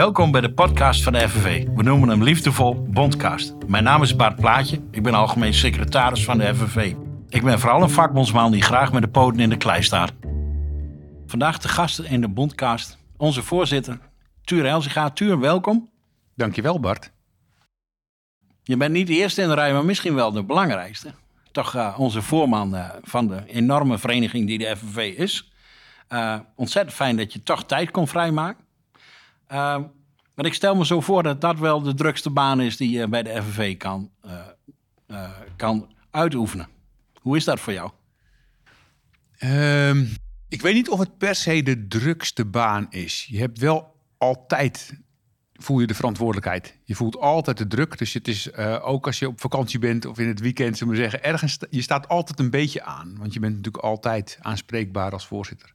Welkom 0.00 0.30
bij 0.30 0.40
de 0.40 0.52
podcast 0.52 1.02
van 1.02 1.12
de 1.12 1.28
FNV. 1.28 1.66
We 1.74 1.82
noemen 1.82 2.08
hem 2.08 2.22
liefdevol 2.22 2.82
Bondcast. 2.82 3.54
Mijn 3.66 3.84
naam 3.84 4.02
is 4.02 4.16
Bart 4.16 4.36
Plaatje. 4.36 4.80
Ik 4.90 5.02
ben 5.02 5.14
algemeen 5.14 5.54
secretaris 5.54 6.24
van 6.24 6.38
de 6.38 6.54
FNV. 6.54 6.94
Ik 7.28 7.42
ben 7.42 7.58
vooral 7.58 7.82
een 7.82 7.90
vakbondsman 7.90 8.52
die 8.52 8.62
graag 8.62 8.92
met 8.92 9.02
de 9.02 9.08
poten 9.08 9.40
in 9.40 9.48
de 9.48 9.56
klei 9.56 9.82
staat. 9.82 10.12
Vandaag 11.26 11.58
de 11.58 11.68
gasten 11.68 12.04
in 12.04 12.20
de 12.20 12.28
Bondcast. 12.28 12.98
Onze 13.16 13.42
voorzitter, 13.42 13.98
Tuur 14.44 14.66
Elzinga. 14.66 15.10
Tuur, 15.10 15.38
welkom. 15.38 15.90
Dankjewel 16.34 16.80
Bart. 16.80 17.12
Je 18.62 18.76
bent 18.76 18.92
niet 18.92 19.06
de 19.06 19.14
eerste 19.14 19.42
in 19.42 19.48
de 19.48 19.54
rij, 19.54 19.72
maar 19.72 19.84
misschien 19.84 20.14
wel 20.14 20.32
de 20.32 20.44
belangrijkste. 20.44 21.12
Toch 21.52 21.76
uh, 21.76 21.94
onze 21.98 22.22
voorman 22.22 22.74
uh, 22.74 22.88
van 23.02 23.26
de 23.28 23.42
enorme 23.46 23.98
vereniging 23.98 24.46
die 24.46 24.58
de 24.58 24.76
FNV 24.76 25.14
is. 25.16 25.52
Uh, 26.08 26.38
ontzettend 26.56 26.96
fijn 26.96 27.16
dat 27.16 27.32
je 27.32 27.42
toch 27.42 27.64
tijd 27.64 27.90
kon 27.90 28.08
vrijmaken. 28.08 28.68
Maar 30.34 30.46
ik 30.46 30.54
stel 30.54 30.76
me 30.76 30.86
zo 30.86 31.00
voor 31.00 31.22
dat 31.22 31.40
dat 31.40 31.58
wel 31.58 31.82
de 31.82 31.94
drukste 31.94 32.30
baan 32.30 32.60
is 32.60 32.76
die 32.76 32.90
je 32.90 33.08
bij 33.08 33.22
de 33.22 33.42
FNV 33.42 33.76
kan, 33.76 34.10
kan 35.56 35.94
uitoefenen. 36.10 36.68
Hoe 37.20 37.36
is 37.36 37.44
dat 37.44 37.60
voor 37.60 37.72
jou? 37.72 37.90
Um, 39.44 40.08
ik 40.48 40.62
weet 40.62 40.74
niet 40.74 40.88
of 40.88 40.98
het 40.98 41.18
per 41.18 41.34
se 41.34 41.62
de 41.62 41.86
drukste 41.86 42.44
baan 42.44 42.86
is. 42.90 43.26
Je 43.28 43.38
hebt 43.38 43.58
wel 43.58 43.94
altijd 44.18 44.98
voel 45.62 45.80
je 45.80 45.86
de 45.86 45.94
verantwoordelijkheid. 45.94 46.78
Je 46.84 46.94
voelt 46.94 47.16
altijd 47.16 47.58
de 47.58 47.66
druk. 47.66 47.98
Dus 47.98 48.12
het 48.12 48.28
is 48.28 48.46
uh, 48.46 48.78
ook 48.82 49.06
als 49.06 49.18
je 49.18 49.28
op 49.28 49.40
vakantie 49.40 49.78
bent 49.78 50.04
of 50.04 50.18
in 50.18 50.28
het 50.28 50.40
weekend, 50.40 50.78
zullen 50.78 50.94
we 50.94 51.00
zeggen, 51.00 51.24
ergens 51.24 51.58
je 51.70 51.82
staat 51.82 52.08
altijd 52.08 52.38
een 52.38 52.50
beetje 52.50 52.82
aan. 52.82 53.16
Want 53.18 53.32
je 53.32 53.40
bent 53.40 53.56
natuurlijk 53.56 53.84
altijd 53.84 54.38
aanspreekbaar 54.40 55.12
als 55.12 55.26
voorzitter. 55.26 55.72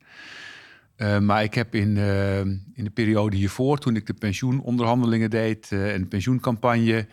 Uh, 0.98 1.20
maar 1.20 1.44
ik 1.44 1.54
heb 1.54 1.76
in, 1.76 1.96
uh, 1.96 2.40
in 2.40 2.84
de 2.84 2.90
periode 2.90 3.36
hiervoor, 3.36 3.78
toen 3.78 3.96
ik 3.96 4.06
de 4.06 4.14
pensioenonderhandelingen 4.14 5.30
deed 5.30 5.72
en 5.72 6.02
de 6.02 6.08
pensioencampagne, 6.08 7.08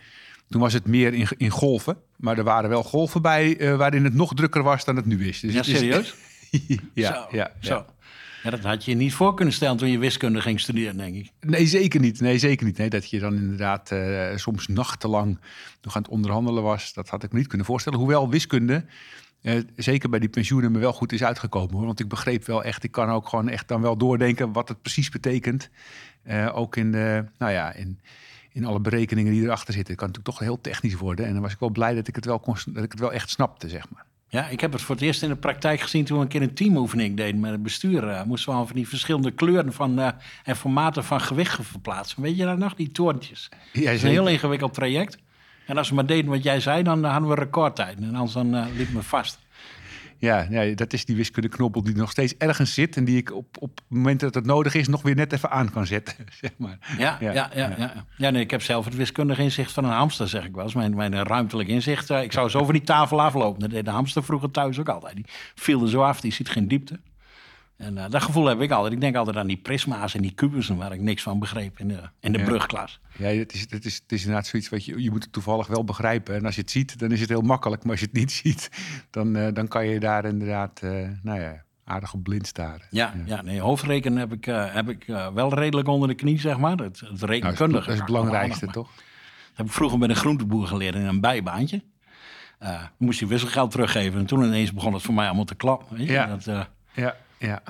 toen 0.49 0.61
was 0.61 0.73
het 0.73 0.85
meer 0.85 1.13
in, 1.13 1.27
in 1.37 1.49
golven. 1.49 1.97
Maar 2.15 2.37
er 2.37 2.43
waren 2.43 2.69
wel 2.69 2.83
golven 2.83 3.21
bij 3.21 3.77
waarin 3.77 4.03
het 4.03 4.13
nog 4.13 4.33
drukker 4.33 4.63
was 4.63 4.85
dan 4.85 4.95
het 4.95 5.05
nu 5.05 5.27
is. 5.27 5.39
Dus 5.39 5.53
ja, 5.53 5.63
serieus? 5.63 6.15
ja, 6.93 7.13
zo, 7.13 7.35
ja, 7.37 7.51
zo. 7.59 7.85
Ja, 8.43 8.49
dat 8.49 8.63
had 8.63 8.85
je 8.85 8.95
niet 8.95 9.13
voor 9.13 9.33
kunnen 9.33 9.53
stellen 9.53 9.77
toen 9.77 9.89
je 9.89 9.97
wiskunde 9.97 10.41
ging 10.41 10.59
studeren, 10.59 10.97
denk 10.97 11.15
ik. 11.15 11.31
Nee, 11.39 11.67
zeker 11.67 11.99
niet. 11.99 12.21
Nee, 12.21 12.37
zeker 12.37 12.65
niet. 12.65 12.77
Nee, 12.77 12.89
dat 12.89 13.09
je 13.09 13.19
dan 13.19 13.35
inderdaad 13.35 13.91
soms 14.35 14.67
nachtenlang 14.67 15.39
nog 15.81 15.95
aan 15.95 16.01
het 16.01 16.11
onderhandelen 16.11 16.63
was, 16.63 16.93
dat 16.93 17.09
had 17.09 17.23
ik 17.23 17.31
me 17.31 17.37
niet 17.37 17.47
kunnen 17.47 17.67
voorstellen. 17.67 17.99
Hoewel 17.99 18.29
wiskunde, 18.29 18.85
uh, 19.43 19.61
zeker 19.75 20.09
bij 20.09 20.19
die 20.19 20.29
pensioenen, 20.29 20.71
me 20.71 20.79
wel 20.79 20.93
goed 20.93 21.11
is 21.11 21.23
uitgekomen. 21.23 21.75
Hoor. 21.75 21.85
Want 21.85 21.99
ik 21.99 22.07
begreep 22.07 22.45
wel 22.45 22.63
echt, 22.63 22.83
ik 22.83 22.91
kan 22.91 23.09
ook 23.09 23.27
gewoon 23.27 23.49
echt 23.49 23.67
dan 23.67 23.81
wel 23.81 23.97
doordenken 23.97 24.51
wat 24.51 24.67
het 24.67 24.81
precies 24.81 25.09
betekent. 25.09 25.69
Uh, 26.27 26.57
ook 26.57 26.75
in, 26.75 26.91
de, 26.91 27.25
nou 27.37 27.51
ja, 27.51 27.73
in, 27.73 27.99
in 28.51 28.65
alle 28.65 28.79
berekeningen 28.79 29.31
die 29.31 29.43
erachter 29.43 29.73
zitten. 29.73 29.93
Het 29.93 30.01
kan 30.01 30.07
natuurlijk 30.07 30.37
toch 30.37 30.47
heel 30.47 30.61
technisch 30.61 30.95
worden. 30.95 31.25
En 31.25 31.33
dan 31.33 31.41
was 31.41 31.53
ik 31.53 31.59
wel 31.59 31.69
blij 31.69 31.95
dat 31.95 32.07
ik 32.07 32.15
het 32.15 32.25
wel, 32.25 32.39
kon, 32.39 32.55
dat 32.65 32.83
ik 32.83 32.91
het 32.91 32.99
wel 32.99 33.13
echt 33.13 33.29
snapte, 33.29 33.69
zeg 33.69 33.89
maar. 33.89 34.05
Ja, 34.27 34.47
ik 34.47 34.59
heb 34.59 34.71
het 34.71 34.81
voor 34.81 34.95
het 34.95 35.03
eerst 35.03 35.23
in 35.23 35.29
de 35.29 35.35
praktijk 35.35 35.79
gezien 35.79 36.05
toen 36.05 36.17
we 36.17 36.23
een 36.23 36.29
keer 36.29 36.41
een 36.41 36.53
teamoefening 36.53 37.17
deden 37.17 37.39
met 37.39 37.51
het 37.51 37.63
bestuur. 37.63 38.03
Uh, 38.03 38.23
moesten 38.23 38.51
we 38.51 38.59
al 38.59 38.65
van 38.65 38.75
die 38.75 38.87
verschillende 38.87 39.31
kleuren 39.31 39.73
van, 39.73 39.99
uh, 39.99 40.09
en 40.43 40.55
formaten 40.55 41.03
van 41.03 41.21
gewicht 41.21 41.59
verplaatsen. 41.61 42.21
Weet 42.21 42.37
je 42.37 42.45
dat 42.45 42.57
nog, 42.57 42.75
die 42.75 42.91
toortjes? 42.91 43.49
Ja, 43.73 43.83
dat 43.83 43.93
is 43.93 44.03
een 44.03 44.09
heel 44.09 44.27
ingewikkeld 44.27 44.73
traject. 44.73 45.17
En 45.65 45.77
als 45.77 45.89
we 45.89 45.95
maar 45.95 46.05
deden 46.05 46.31
wat 46.31 46.43
jij 46.43 46.59
zei, 46.59 46.83
dan 46.83 47.03
hadden 47.03 47.29
we 47.29 47.35
recordtijd. 47.35 47.97
En 47.97 48.15
anders 48.15 48.33
dan 48.33 48.55
uh, 48.55 48.65
liepen 48.75 48.95
we 48.95 49.03
vast. 49.03 49.39
Ja, 50.23 50.47
ja, 50.49 50.75
dat 50.75 50.93
is 50.93 51.05
die 51.05 51.15
wiskundeknoppel 51.15 51.83
die 51.83 51.95
nog 51.95 52.11
steeds 52.11 52.37
ergens 52.37 52.73
zit... 52.73 52.97
en 52.97 53.05
die 53.05 53.17
ik 53.17 53.33
op, 53.33 53.57
op 53.59 53.75
het 53.75 53.83
moment 53.87 54.19
dat 54.19 54.33
het 54.33 54.45
nodig 54.45 54.73
is 54.73 54.87
nog 54.87 55.01
weer 55.01 55.15
net 55.15 55.33
even 55.33 55.51
aan 55.51 55.71
kan 55.71 55.85
zetten. 55.85 56.15
Zeg 56.41 56.51
maar. 56.57 56.77
ja, 56.97 57.17
ja, 57.19 57.33
ja, 57.33 57.49
ja, 57.55 57.73
ja. 57.77 58.05
ja 58.17 58.29
nee, 58.29 58.41
ik 58.41 58.51
heb 58.51 58.61
zelf 58.61 58.85
het 58.85 58.95
wiskundig 58.95 59.37
inzicht 59.37 59.71
van 59.71 59.83
een 59.83 59.91
hamster, 59.91 60.27
zeg 60.27 60.45
ik 60.45 60.55
wel 60.55 60.63
eens. 60.63 60.73
Mijn, 60.73 60.95
mijn 60.95 61.23
ruimtelijk 61.23 61.69
inzicht. 61.69 62.09
Ik 62.09 62.31
zou 62.31 62.49
zo 62.49 62.63
van 62.63 62.73
die 62.73 62.83
tafel 62.83 63.21
aflopen. 63.21 63.59
Dat 63.59 63.69
deed 63.69 63.85
de 63.85 63.91
hamster 63.91 64.23
vroeger 64.23 64.51
thuis 64.51 64.79
ook 64.79 64.89
altijd. 64.89 65.15
Die 65.15 65.25
viel 65.55 65.81
er 65.81 65.89
zo 65.89 66.01
af, 66.01 66.21
die 66.21 66.33
ziet 66.33 66.49
geen 66.49 66.67
diepte. 66.67 66.99
En 67.77 67.97
uh, 67.97 68.03
dat 68.09 68.23
gevoel 68.23 68.45
heb 68.45 68.61
ik 68.61 68.71
altijd. 68.71 68.93
Ik 68.93 69.01
denk 69.01 69.15
altijd 69.15 69.37
aan 69.37 69.47
die 69.47 69.57
prisma's 69.57 70.15
en 70.15 70.21
die 70.21 70.33
kubussen 70.33 70.77
waar 70.77 70.93
ik 70.93 70.99
niks 70.99 71.23
van 71.23 71.39
begreep 71.39 71.79
in 71.79 71.87
de, 71.87 71.99
in 72.19 72.31
de 72.31 72.39
ja. 72.39 72.45
brugklas. 72.45 72.99
Ja, 73.17 73.27
het 73.27 73.53
is, 73.53 73.65
het, 73.69 73.85
is, 73.85 73.95
het 73.95 74.11
is 74.11 74.21
inderdaad 74.21 74.47
zoiets 74.47 74.69
wat 74.69 74.85
je, 74.85 75.03
je 75.03 75.11
moet 75.11 75.23
het 75.23 75.33
toevallig 75.33 75.67
wel 75.67 75.83
begrijpen. 75.83 76.35
En 76.35 76.45
als 76.45 76.55
je 76.55 76.61
het 76.61 76.71
ziet, 76.71 76.99
dan 76.99 77.11
is 77.11 77.19
het 77.19 77.29
heel 77.29 77.41
makkelijk. 77.41 77.83
Maar 77.83 77.91
als 77.91 77.99
je 77.99 78.05
het 78.05 78.15
niet 78.15 78.31
ziet, 78.43 78.69
dan, 79.09 79.37
uh, 79.37 79.47
dan 79.53 79.67
kan 79.67 79.87
je 79.87 79.99
daar 79.99 80.25
inderdaad, 80.25 80.81
uh, 80.83 81.07
nou 81.21 81.39
ja, 81.39 81.63
aardig 81.83 82.13
op 82.13 82.23
blind 82.23 82.47
staren. 82.47 82.87
Ja, 82.89 83.13
ja. 83.15 83.35
ja 83.35 83.41
nee, 83.41 83.59
hoofdrekenen 83.59 84.17
heb 84.17 84.33
ik, 84.33 84.45
heb 84.45 84.89
ik 84.89 85.05
wel 85.33 85.53
redelijk 85.53 85.87
onder 85.87 86.07
de 86.07 86.15
knie, 86.15 86.39
zeg 86.39 86.57
maar. 86.57 86.77
Het, 86.77 86.99
het 86.99 87.21
rekenkundige. 87.21 87.65
Nou, 87.65 87.71
dat 87.71 87.87
is 87.87 87.95
het 87.95 88.05
belangrijkste, 88.05 88.67
toch? 88.67 88.89
Dat 88.95 89.53
heb 89.53 89.65
ik 89.65 89.71
vroeger 89.71 89.99
bij 89.99 90.09
een 90.09 90.15
groenteboer 90.15 90.67
geleerd 90.67 90.95
in 90.95 91.05
een 91.05 91.21
bijbaantje. 91.21 91.83
Moest 92.97 93.19
je 93.19 93.27
wisselgeld 93.27 93.71
teruggeven. 93.71 94.19
En 94.19 94.25
toen 94.25 94.43
ineens 94.43 94.73
begon 94.73 94.93
het 94.93 95.01
voor 95.01 95.13
mij 95.13 95.25
allemaal 95.25 95.45
te 95.45 95.55
klappen. 95.55 95.97
Weet 95.97 96.07
je? 96.07 96.13
Ja. 96.13 96.25
Dat, 96.25 96.67
ja, 96.93 97.15
ja. 97.47 97.61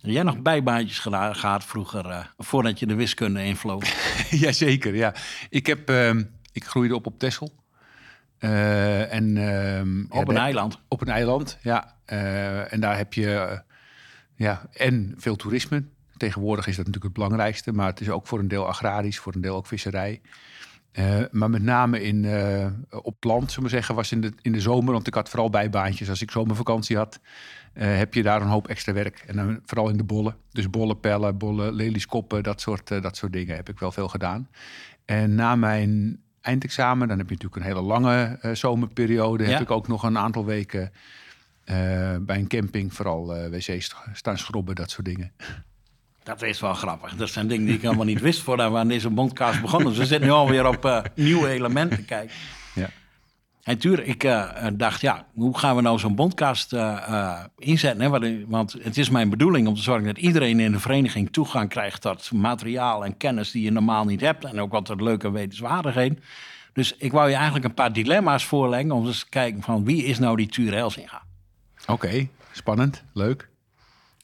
Heb 0.00 0.10
jij 0.10 0.22
nog 0.22 0.42
bijbaantjes 0.42 0.98
gedaan, 0.98 1.36
gehad 1.36 1.64
vroeger, 1.64 2.06
uh, 2.06 2.24
voordat 2.38 2.78
je 2.78 2.86
de 2.86 2.94
wiskunde 2.94 3.44
invloog? 3.44 3.84
Jazeker, 4.44 4.94
ja. 4.94 5.14
Ik, 5.50 5.66
heb, 5.66 5.90
uh, 5.90 6.14
ik 6.52 6.64
groeide 6.64 6.94
op 6.94 7.06
op 7.06 7.18
Texel. 7.18 7.52
Uh, 8.40 9.12
en, 9.12 9.28
op 10.10 10.26
ja, 10.26 10.34
een 10.34 10.36
eiland? 10.36 10.78
Op 10.88 11.00
een 11.00 11.08
eiland, 11.08 11.58
ja. 11.62 11.94
en 12.70 12.80
daar 12.80 12.96
heb 12.96 13.14
je 13.14 13.62
ja, 14.34 14.68
en 14.72 15.14
veel 15.16 15.36
toerisme. 15.36 15.84
Tegenwoordig 16.16 16.66
is 16.66 16.76
dat 16.76 16.86
natuurlijk 16.86 17.14
het 17.14 17.24
belangrijkste. 17.24 17.72
Maar 17.72 17.86
het 17.86 18.00
is 18.00 18.10
ook 18.10 18.26
voor 18.26 18.38
een 18.38 18.48
deel 18.48 18.66
agrarisch, 18.66 19.18
voor 19.18 19.34
een 19.34 19.40
deel 19.40 19.56
ook 19.56 19.66
visserij. 19.66 20.20
Uh, 20.92 21.20
maar 21.30 21.50
met 21.50 21.62
name 21.62 22.02
in, 22.02 22.24
uh, 22.24 22.66
op 22.90 23.24
land, 23.24 23.50
zullen 23.50 23.68
we 23.68 23.74
zeggen, 23.74 23.94
was 23.94 24.12
in 24.12 24.20
de, 24.20 24.32
in 24.42 24.52
de 24.52 24.60
zomer. 24.60 24.92
Want 24.92 25.06
ik 25.06 25.14
had 25.14 25.28
vooral 25.28 25.50
bijbaantjes. 25.50 26.08
Als 26.08 26.22
ik 26.22 26.30
zomervakantie 26.30 26.96
had, 26.96 27.20
heb 27.84 28.14
je 28.14 28.22
daar 28.22 28.40
een 28.40 28.48
hoop 28.48 28.68
extra 28.68 28.92
werk. 28.92 29.24
En 29.26 29.36
dan 29.36 29.60
vooral 29.64 29.88
in 29.88 29.96
de 29.96 30.04
bollen. 30.04 30.36
Dus 30.50 30.70
bollen, 30.70 31.00
pellen, 31.00 31.38
bollen, 31.38 31.72
lelieskoppen, 31.72 32.42
dat 32.42 32.60
soort, 32.60 32.88
dat 32.88 33.16
soort 33.16 33.32
dingen 33.32 33.56
heb 33.56 33.68
ik 33.68 33.78
wel 33.78 33.92
veel 33.92 34.08
gedaan. 34.08 34.48
En 35.04 35.34
na 35.34 35.56
mijn 35.56 36.20
eindexamen, 36.40 37.08
dan 37.08 37.18
heb 37.18 37.28
je 37.28 37.34
natuurlijk 37.34 37.62
een 37.62 37.68
hele 37.68 37.86
lange 37.86 38.38
zomerperiode. 38.52 39.44
Ja. 39.44 39.50
Heb 39.50 39.60
ik 39.60 39.70
ook 39.70 39.88
nog 39.88 40.02
een 40.02 40.18
aantal 40.18 40.44
weken 40.44 40.92
bij 42.20 42.36
een 42.36 42.48
camping, 42.48 42.94
vooral 42.94 43.26
wc's 43.50 43.94
staan 44.12 44.38
schrobben, 44.38 44.74
dat 44.74 44.90
soort 44.90 45.06
dingen. 45.06 45.32
Dat 46.22 46.42
is 46.42 46.60
wel 46.60 46.74
grappig. 46.74 47.16
Dat 47.16 47.28
zijn 47.28 47.48
dingen 47.48 47.66
die 47.66 47.74
ik 47.74 47.82
helemaal 47.82 48.04
niet 48.04 48.20
wist 48.20 48.42
voordat 48.42 48.72
we 48.72 48.78
aan 48.78 48.88
deze 48.88 49.10
bondcast 49.10 49.60
begonnen. 49.60 49.88
Dus 49.88 49.98
we 49.98 50.06
zitten 50.06 50.28
nu 50.28 50.34
alweer 50.34 50.66
op 50.66 50.84
uh, 50.84 51.00
nieuwe 51.14 51.48
elementen 51.48 52.04
kijken. 52.04 52.34
Ja. 52.74 52.90
En 53.68 53.78
tuurlijk, 53.78 54.08
ik 54.08 54.24
uh, 54.24 54.66
dacht, 54.72 55.00
ja, 55.00 55.26
hoe 55.34 55.58
gaan 55.58 55.76
we 55.76 55.82
nou 55.82 55.98
zo'n 55.98 56.14
bondcast 56.14 56.72
uh, 56.72 57.44
inzetten? 57.58 58.00
Hè? 58.00 58.46
Want 58.46 58.76
het 58.82 58.98
is 58.98 59.10
mijn 59.10 59.30
bedoeling 59.30 59.68
om 59.68 59.74
te 59.74 59.82
zorgen 59.82 60.06
dat 60.06 60.18
iedereen 60.18 60.60
in 60.60 60.72
de 60.72 60.78
vereniging 60.78 61.32
toegang 61.32 61.68
krijgt 61.68 62.00
tot 62.00 62.32
materiaal 62.32 63.04
en 63.04 63.16
kennis 63.16 63.50
die 63.50 63.62
je 63.62 63.70
normaal 63.70 64.04
niet 64.04 64.20
hebt. 64.20 64.44
En 64.44 64.60
ook 64.60 64.72
wat 64.72 65.00
leuke 65.00 65.30
wetenswaardigheden. 65.30 66.18
Dus 66.72 66.94
ik 66.96 67.12
wou 67.12 67.28
je 67.28 67.34
eigenlijk 67.34 67.64
een 67.64 67.74
paar 67.74 67.92
dilemma's 67.92 68.44
voorleggen 68.44 68.92
om 68.92 69.06
eens 69.06 69.18
te 69.20 69.28
kijken 69.28 69.62
van 69.62 69.84
wie 69.84 70.04
is 70.04 70.18
nou 70.18 70.36
die 70.36 70.46
Tuur 70.46 70.74
Helsinga? 70.74 71.22
Oké, 71.82 71.92
okay, 71.92 72.28
spannend, 72.52 73.02
leuk. 73.12 73.48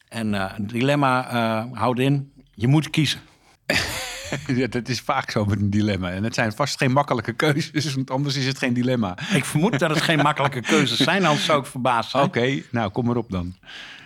En 0.09 0.35
uh, 0.35 0.53
het 0.55 0.69
dilemma 0.69 1.33
uh, 1.33 1.79
houdt 1.79 2.01
in, 2.01 2.33
je 2.55 2.67
moet 2.67 2.91
kiezen. 2.91 3.21
ja, 4.61 4.67
dat 4.67 4.89
is 4.89 5.01
vaak 5.01 5.31
zo 5.31 5.45
met 5.45 5.61
een 5.61 5.71
dilemma. 5.71 6.11
En 6.11 6.25
het 6.25 6.35
zijn 6.35 6.53
vast 6.53 6.79
geen 6.79 6.93
makkelijke 6.93 7.33
keuzes, 7.33 7.95
want 7.95 8.11
anders 8.11 8.37
is 8.37 8.47
het 8.47 8.59
geen 8.59 8.75
dilemma. 8.75 9.19
Ik 9.35 9.45
vermoed 9.45 9.79
dat 9.79 9.91
het 9.91 10.01
geen 10.01 10.19
makkelijke 10.19 10.61
keuzes 10.61 10.99
zijn, 10.99 11.25
anders 11.25 11.45
zou 11.45 11.61
ik 11.61 11.67
verbaasd 11.67 12.11
zijn. 12.11 12.25
Oké, 12.25 12.39
okay, 12.39 12.65
nou 12.71 12.91
kom 12.91 13.05
maar 13.05 13.17
op 13.17 13.31
dan. 13.31 13.55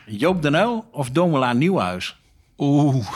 Joop 0.06 0.42
den 0.42 0.54
Uyl 0.54 0.88
of 0.92 1.10
Domela 1.10 1.52
Nieuwhuis? 1.52 2.20
Oeh, 2.58 3.06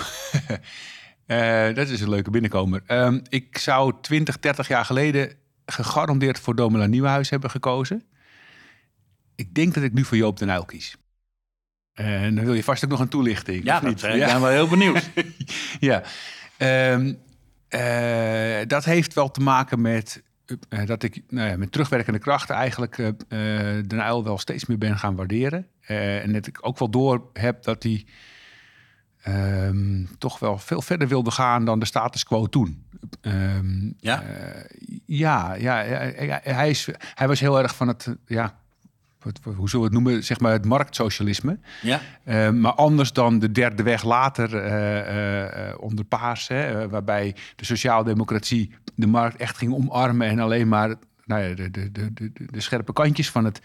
uh, 1.26 1.74
dat 1.78 1.88
is 1.88 2.00
een 2.00 2.08
leuke 2.08 2.30
binnenkomer. 2.30 2.82
Um, 2.86 3.22
ik 3.28 3.58
zou 3.58 3.92
20, 4.00 4.38
30 4.38 4.68
jaar 4.68 4.84
geleden 4.84 5.32
gegarandeerd 5.66 6.40
voor 6.40 6.54
Domela 6.54 6.86
Nieuwhuis 6.86 7.30
hebben 7.30 7.50
gekozen. 7.50 8.02
Ik 9.34 9.54
denk 9.54 9.74
dat 9.74 9.82
ik 9.82 9.92
nu 9.92 10.04
voor 10.04 10.16
Joop 10.16 10.38
den 10.38 10.48
Uyl 10.48 10.64
kies. 10.64 10.96
En 11.92 12.34
dan 12.34 12.44
wil 12.44 12.54
je 12.54 12.64
vast 12.64 12.84
ook 12.84 12.90
nog 12.90 13.00
een 13.00 13.08
toelichting. 13.08 13.64
Ja, 13.64 13.80
dat, 13.80 14.02
ik 14.02 14.24
ben 14.26 14.40
wel 14.40 14.50
heel 14.50 14.68
benieuwd. 14.68 15.10
ja, 15.80 16.02
um, 16.62 17.18
uh, 17.70 18.66
dat 18.66 18.84
heeft 18.84 19.14
wel 19.14 19.30
te 19.30 19.40
maken 19.40 19.80
met 19.80 20.22
uh, 20.68 20.86
dat 20.86 21.02
ik 21.02 21.22
nou 21.28 21.48
ja, 21.48 21.56
met 21.56 21.72
terugwerkende 21.72 22.18
krachten 22.18 22.54
eigenlijk 22.54 22.98
uh, 22.98 23.08
de 23.86 23.96
uil 23.96 24.24
wel 24.24 24.38
steeds 24.38 24.66
meer 24.66 24.78
ben 24.78 24.98
gaan 24.98 25.16
waarderen. 25.16 25.66
en 25.86 26.32
dat 26.32 26.46
ik 26.46 26.58
ook 26.60 26.78
wel 26.78 26.90
door 26.90 27.30
heb 27.32 27.62
dat 27.62 27.82
hij 27.82 28.06
um, 29.66 30.08
toch 30.18 30.38
wel 30.38 30.58
veel 30.58 30.82
verder 30.82 31.08
wilde 31.08 31.30
gaan 31.30 31.64
dan 31.64 31.78
de 31.78 31.86
status 31.86 32.24
quo 32.24 32.46
toen. 32.46 32.86
Um, 33.20 33.94
ja? 33.98 34.22
ja, 35.06 35.54
ja, 35.54 35.74
hij, 36.42 36.70
is, 36.70 36.88
hij 37.14 37.28
was 37.28 37.40
heel 37.40 37.58
erg 37.58 37.76
van 37.76 37.88
het 37.88 38.16
ja, 38.26 38.61
wat, 39.22 39.40
hoe 39.56 39.68
zullen 39.68 39.88
we 39.88 39.96
het 39.96 40.04
noemen, 40.04 40.24
zeg 40.24 40.40
maar 40.40 40.52
het 40.52 40.64
marktsocialisme. 40.64 41.58
Ja. 41.82 42.00
Uh, 42.24 42.50
maar 42.50 42.72
anders 42.72 43.12
dan 43.12 43.38
de 43.38 43.52
derde 43.52 43.82
weg 43.82 44.04
later 44.04 44.54
uh, 44.54 45.68
uh, 45.68 45.74
onder 45.78 46.04
Paars, 46.04 46.48
hè, 46.48 46.88
waarbij 46.88 47.34
de 47.56 47.64
sociaaldemocratie 47.64 48.70
de 48.94 49.06
markt 49.06 49.36
echt 49.36 49.56
ging 49.56 49.74
omarmen 49.74 50.28
en 50.28 50.38
alleen 50.38 50.68
maar 50.68 50.94
nou 51.24 51.42
ja, 51.42 51.54
de, 51.54 51.70
de, 51.70 51.92
de, 51.92 52.12
de, 52.12 52.32
de 52.34 52.60
scherpe 52.60 52.92
kantjes 52.92 53.30
van 53.30 53.44
het 53.44 53.60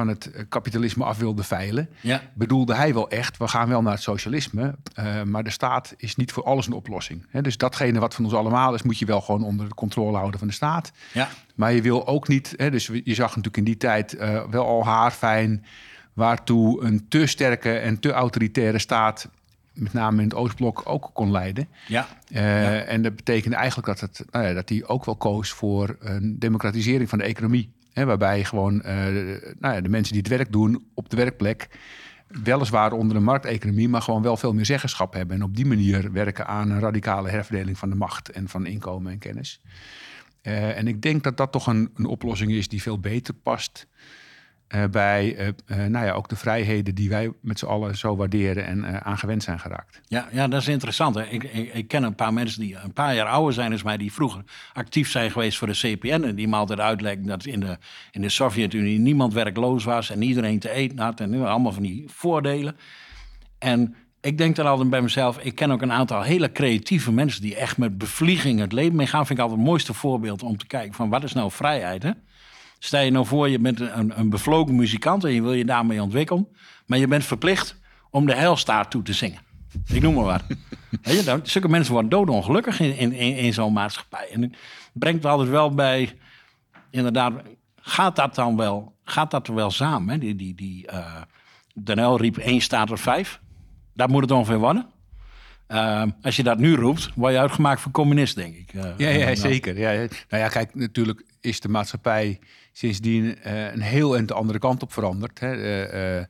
van 0.00 0.08
het 0.08 0.30
eh, 0.30 0.44
kapitalisme 0.48 1.04
af 1.04 1.18
wilde 1.18 1.42
veilen, 1.42 1.88
ja. 2.00 2.22
bedoelde 2.34 2.74
hij 2.74 2.94
wel 2.94 3.10
echt, 3.10 3.36
we 3.36 3.48
gaan 3.48 3.68
wel 3.68 3.82
naar 3.82 3.92
het 3.92 4.02
socialisme, 4.02 4.74
uh, 4.98 5.22
maar 5.22 5.44
de 5.44 5.50
staat 5.50 5.94
is 5.96 6.16
niet 6.16 6.32
voor 6.32 6.44
alles 6.44 6.66
een 6.66 6.72
oplossing. 6.72 7.26
He, 7.28 7.42
dus 7.42 7.56
datgene 7.56 7.98
wat 7.98 8.14
van 8.14 8.24
ons 8.24 8.34
allemaal 8.34 8.74
is, 8.74 8.82
moet 8.82 8.98
je 8.98 9.06
wel 9.06 9.20
gewoon 9.20 9.44
onder 9.44 9.68
de 9.68 9.74
controle 9.74 10.16
houden 10.16 10.38
van 10.38 10.48
de 10.48 10.54
staat. 10.54 10.92
Ja. 11.12 11.28
Maar 11.54 11.72
je 11.72 11.82
wil 11.82 12.06
ook 12.06 12.28
niet, 12.28 12.54
he, 12.56 12.70
dus 12.70 12.86
je 12.86 13.14
zag 13.14 13.28
natuurlijk 13.28 13.56
in 13.56 13.64
die 13.64 13.76
tijd 13.76 14.14
uh, 14.14 14.42
wel 14.50 14.66
al 14.66 14.84
haarfijn 14.84 15.64
waartoe 16.12 16.84
een 16.84 17.08
te 17.08 17.26
sterke 17.26 17.78
en 17.78 18.00
te 18.00 18.12
autoritaire 18.12 18.78
staat 18.78 19.28
met 19.72 19.92
name 19.92 20.22
in 20.22 20.28
het 20.28 20.34
Oostblok 20.34 20.82
ook 20.84 21.10
kon 21.12 21.30
leiden. 21.30 21.68
Ja. 21.86 22.08
Uh, 22.28 22.40
ja. 22.40 22.80
En 22.80 23.02
dat 23.02 23.16
betekende 23.16 23.56
eigenlijk 23.56 23.86
dat, 23.86 24.00
het, 24.00 24.24
nou 24.30 24.46
ja, 24.46 24.52
dat 24.52 24.68
hij 24.68 24.86
ook 24.86 25.04
wel 25.04 25.16
koos 25.16 25.50
voor 25.50 25.96
een 26.00 26.38
democratisering 26.38 27.08
van 27.08 27.18
de 27.18 27.24
economie. 27.24 27.70
Waarbij 27.94 28.44
gewoon 28.44 28.74
uh, 28.74 28.84
nou 29.58 29.74
ja, 29.74 29.80
de 29.80 29.88
mensen 29.88 30.12
die 30.12 30.22
het 30.22 30.30
werk 30.30 30.52
doen 30.52 30.84
op 30.94 31.10
de 31.10 31.16
werkplek, 31.16 31.68
weliswaar 32.26 32.92
onder 32.92 33.16
de 33.16 33.22
markteconomie, 33.22 33.88
maar 33.88 34.02
gewoon 34.02 34.22
wel 34.22 34.36
veel 34.36 34.54
meer 34.54 34.66
zeggenschap 34.66 35.12
hebben. 35.12 35.36
En 35.36 35.42
op 35.42 35.56
die 35.56 35.66
manier 35.66 36.12
werken 36.12 36.46
aan 36.46 36.70
een 36.70 36.80
radicale 36.80 37.30
herverdeling 37.30 37.78
van 37.78 37.90
de 37.90 37.96
macht 37.96 38.30
en 38.30 38.48
van 38.48 38.66
inkomen 38.66 39.12
en 39.12 39.18
kennis. 39.18 39.60
Uh, 40.42 40.76
en 40.78 40.88
ik 40.88 41.02
denk 41.02 41.22
dat 41.22 41.36
dat 41.36 41.52
toch 41.52 41.66
een, 41.66 41.90
een 41.94 42.06
oplossing 42.06 42.52
is 42.52 42.68
die 42.68 42.82
veel 42.82 42.98
beter 43.00 43.34
past 43.34 43.86
uh, 44.74 44.84
bij 44.90 45.38
uh, 45.38 45.46
uh, 45.46 45.86
nou 45.86 46.06
ja, 46.06 46.12
ook 46.12 46.28
de 46.28 46.36
vrijheden 46.36 46.94
die 46.94 47.08
wij 47.08 47.32
met 47.40 47.58
z'n 47.58 47.66
allen 47.66 47.96
zo 47.96 48.16
waarderen 48.16 48.66
en 48.66 49.04
aan 49.04 49.18
gewend 49.18 49.42
zijn 49.42 49.60
geraakt. 49.60 50.00
Ja, 50.06 50.28
ja 50.32 50.48
dat 50.48 50.60
is 50.60 50.68
interessant. 50.68 51.14
Hè? 51.14 51.24
Ik, 51.24 51.42
ik, 51.72 51.88
ken 51.88 52.02
een 52.02 52.14
paar 52.14 52.32
mensen 52.32 52.60
die 52.60 52.76
een 52.76 52.92
paar 52.92 53.14
jaar 53.14 53.26
ouder 53.26 53.54
zijn 53.54 53.70
dan 53.70 53.80
mij, 53.84 53.96
die 53.96 54.12
vroeger 54.12 54.42
actief 54.72 55.10
zijn 55.10 55.30
geweest 55.30 55.58
voor 55.58 55.66
de 55.66 55.72
CPN. 55.72 56.22
En 56.22 56.34
die 56.34 56.48
me 56.48 56.56
altijd 56.56 56.80
uitleggen 56.80 57.26
dat 57.26 57.44
in 57.44 57.60
de, 57.60 57.78
in 58.10 58.20
de 58.20 58.28
Sovjet-Unie 58.28 58.98
niemand 58.98 59.32
werkloos 59.32 59.84
was 59.84 60.10
en 60.10 60.22
iedereen 60.22 60.58
te 60.58 60.70
eten 60.70 60.98
had. 60.98 61.20
En 61.20 61.44
allemaal 61.46 61.72
van 61.72 61.82
die 61.82 62.04
voordelen. 62.08 62.76
En 63.58 63.94
ik 64.20 64.38
denk 64.38 64.56
dan 64.56 64.66
altijd 64.66 64.90
bij 64.90 65.02
mezelf, 65.02 65.38
ik 65.38 65.54
ken 65.54 65.70
ook 65.70 65.82
een 65.82 65.92
aantal 65.92 66.22
hele 66.22 66.52
creatieve 66.52 67.12
mensen 67.12 67.42
die 67.42 67.56
echt 67.56 67.78
met 67.78 67.98
bevlieging 67.98 68.60
het 68.60 68.72
leven 68.72 68.96
meegaan. 68.96 69.26
Vind 69.26 69.38
ik 69.38 69.44
altijd 69.44 69.60
het 69.60 69.70
mooiste 69.70 69.94
voorbeeld 69.94 70.42
om 70.42 70.56
te 70.56 70.66
kijken 70.66 70.94
van 70.94 71.08
wat 71.08 71.22
is 71.22 71.32
nou 71.32 71.50
vrijheid? 71.50 72.04
Stel 72.82 73.00
je 73.00 73.10
nou 73.10 73.26
voor, 73.26 73.48
je 73.48 73.58
bent 73.58 73.80
een, 73.80 74.18
een 74.18 74.30
bevlogen 74.30 74.74
muzikant 74.74 75.24
en 75.24 75.32
je 75.32 75.42
wil 75.42 75.52
je 75.52 75.64
daarmee 75.64 76.02
ontwikkelen. 76.02 76.48
Maar 76.86 76.98
je 76.98 77.08
bent 77.08 77.24
verplicht 77.24 77.76
om 78.10 78.26
de 78.26 78.34
heilstaat 78.34 78.90
toe 78.90 79.02
te 79.02 79.12
zingen. 79.12 79.40
Ik 79.86 80.02
noem 80.02 80.14
maar 80.14 80.24
wat. 80.24 80.42
Weet 81.02 81.16
je, 81.18 81.24
dan, 81.24 81.40
zulke 81.42 81.68
mensen 81.68 81.92
worden 81.92 82.10
doodongelukkig 82.10 82.80
in, 82.80 82.96
in, 82.96 83.12
in, 83.12 83.36
in 83.36 83.52
zo'n 83.52 83.72
maatschappij. 83.72 84.28
En 84.32 84.42
het 84.42 84.56
brengt 84.92 85.24
altijd 85.24 85.48
wel 85.48 85.74
bij, 85.74 86.18
inderdaad, 86.90 87.32
gaat 87.76 88.16
dat 88.16 88.34
dan 88.34 88.56
wel, 88.56 88.96
gaat 89.04 89.30
dat 89.30 89.48
er 89.48 89.54
wel 89.54 89.70
samen? 89.70 90.08
Hè? 90.08 90.18
Die, 90.18 90.36
die, 90.36 90.54
die, 90.54 90.88
uh, 91.84 92.14
riep 92.16 92.36
één 92.36 92.60
staat 92.60 92.90
er 92.90 92.98
vijf. 92.98 93.40
Daar 93.94 94.10
moet 94.10 94.22
het 94.22 94.30
ongeveer 94.30 94.58
worden. 94.58 94.86
Uh, 95.68 96.02
als 96.22 96.36
je 96.36 96.42
dat 96.42 96.58
nu 96.58 96.74
roept, 96.74 97.10
word 97.14 97.32
je 97.32 97.38
uitgemaakt 97.38 97.80
voor 97.80 97.92
communist, 97.92 98.34
denk 98.34 98.54
ik. 98.54 98.72
Uh, 98.72 98.84
ja, 98.96 99.08
ja, 99.08 99.34
zeker. 99.34 99.78
Ja, 99.78 99.90
ja. 99.90 100.06
Nou 100.28 100.42
ja, 100.42 100.48
kijk, 100.48 100.74
natuurlijk 100.74 101.24
is 101.40 101.60
de 101.60 101.68
maatschappij 101.68 102.38
sindsdien 102.80 103.24
uh, 103.24 103.72
een 103.72 103.80
heel 103.80 104.16
en 104.16 104.26
de 104.26 104.34
andere 104.34 104.58
kant 104.58 104.82
op 104.82 104.92
veranderd. 104.92 105.40
Hè. 105.40 105.52
Uh, 106.18 106.24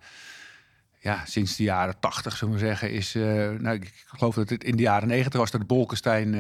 ja, 0.99 1.25
sinds 1.25 1.57
de 1.57 1.63
jaren 1.63 1.95
tachtig, 2.01 2.37
zullen 2.37 2.55
we 2.55 2.61
zeggen, 2.61 2.91
is... 2.91 3.15
nou, 3.59 3.71
ik 3.71 4.05
geloof 4.07 4.35
dat 4.35 4.49
het 4.49 4.65
in 4.65 4.77
de 4.77 4.83
jaren 4.83 5.09
negentig 5.09 5.41
was 5.41 5.51
dat 5.51 5.67
Bolkestein 5.67 6.35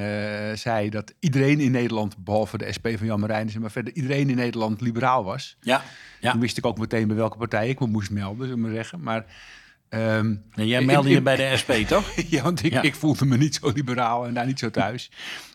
zei... 0.59 0.91
dat 0.91 1.13
iedereen 1.19 1.61
in 1.61 1.71
Nederland, 1.71 2.25
behalve 2.25 2.59
de 2.59 2.73
SP 2.77 2.87
van 2.97 3.07
Jan 3.07 3.21
Marijnissen... 3.21 3.61
maar 3.61 3.71
verder 3.71 3.93
iedereen 3.93 4.31
in 4.31 4.37
Nederland 4.37 4.81
liberaal 4.81 5.25
was. 5.25 5.57
Ja, 5.61 5.83
ja. 6.21 6.31
Toen 6.31 6.41
wist 6.41 6.59
ik 6.59 6.67
ook 6.67 6.79
meteen 6.79 7.07
bij 7.07 7.17
welke 7.17 7.39
partij 7.39 7.69
ik 7.69 7.81
me 7.81 7.87
moest 7.87 8.11
melden, 8.11 8.47
zullen 8.49 8.65
we 8.65 8.75
zeggen. 8.75 9.03
Maar... 9.03 9.25
Um, 9.95 10.45
en 10.55 10.67
jij 10.67 10.85
meldde 10.85 11.11
je 11.11 11.23
bij 11.23 11.37
de 11.37 11.57
SP, 11.61 11.73
toch? 11.95 12.13
ja, 12.29 12.43
want 12.43 12.65
ik, 12.65 12.73
ja. 12.73 12.83
ik, 12.83 12.95
voelde 12.95 13.25
me 13.25 13.37
niet 13.37 13.55
zo 13.55 13.71
liberaal 13.71 14.27
en 14.27 14.35
daar 14.35 14.47
niet 14.47 14.59
zo 14.59 14.71
thuis. 14.71 15.11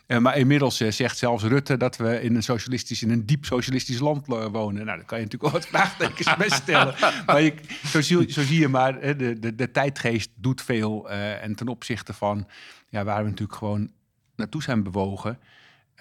uh, 0.06 0.18
maar 0.18 0.38
inmiddels 0.38 0.80
uh, 0.80 0.90
zegt 0.90 1.18
zelfs 1.18 1.44
Rutte 1.44 1.76
dat 1.76 1.96
we 1.96 2.22
in 2.22 2.34
een 2.34 2.42
socialistisch, 2.42 3.02
in 3.02 3.10
een 3.10 3.26
diep 3.26 3.44
socialistisch 3.44 3.98
land 3.98 4.26
wonen. 4.26 4.84
Nou, 4.84 4.96
daar 4.96 5.06
kan 5.06 5.18
je 5.18 5.24
natuurlijk 5.24 5.52
wel 5.52 5.60
wat 5.60 5.66
vraagtekens 5.74 6.36
bij 6.36 6.48
stellen. 6.48 6.94
maar 7.26 7.42
je, 7.42 7.54
zo, 7.86 8.00
zie, 8.00 8.32
zo, 8.32 8.42
zie, 8.42 8.60
je 8.60 8.68
maar, 8.68 9.00
de, 9.16 9.38
de, 9.38 9.54
de 9.54 9.70
tijdgeest 9.70 10.30
doet 10.34 10.62
veel. 10.62 11.10
Uh, 11.10 11.42
en 11.42 11.54
ten 11.54 11.68
opzichte 11.68 12.12
van 12.12 12.46
ja, 12.88 13.04
waar 13.04 13.22
we 13.22 13.28
natuurlijk 13.30 13.58
gewoon 13.58 13.90
naartoe 14.36 14.62
zijn 14.62 14.82
bewogen. 14.82 15.38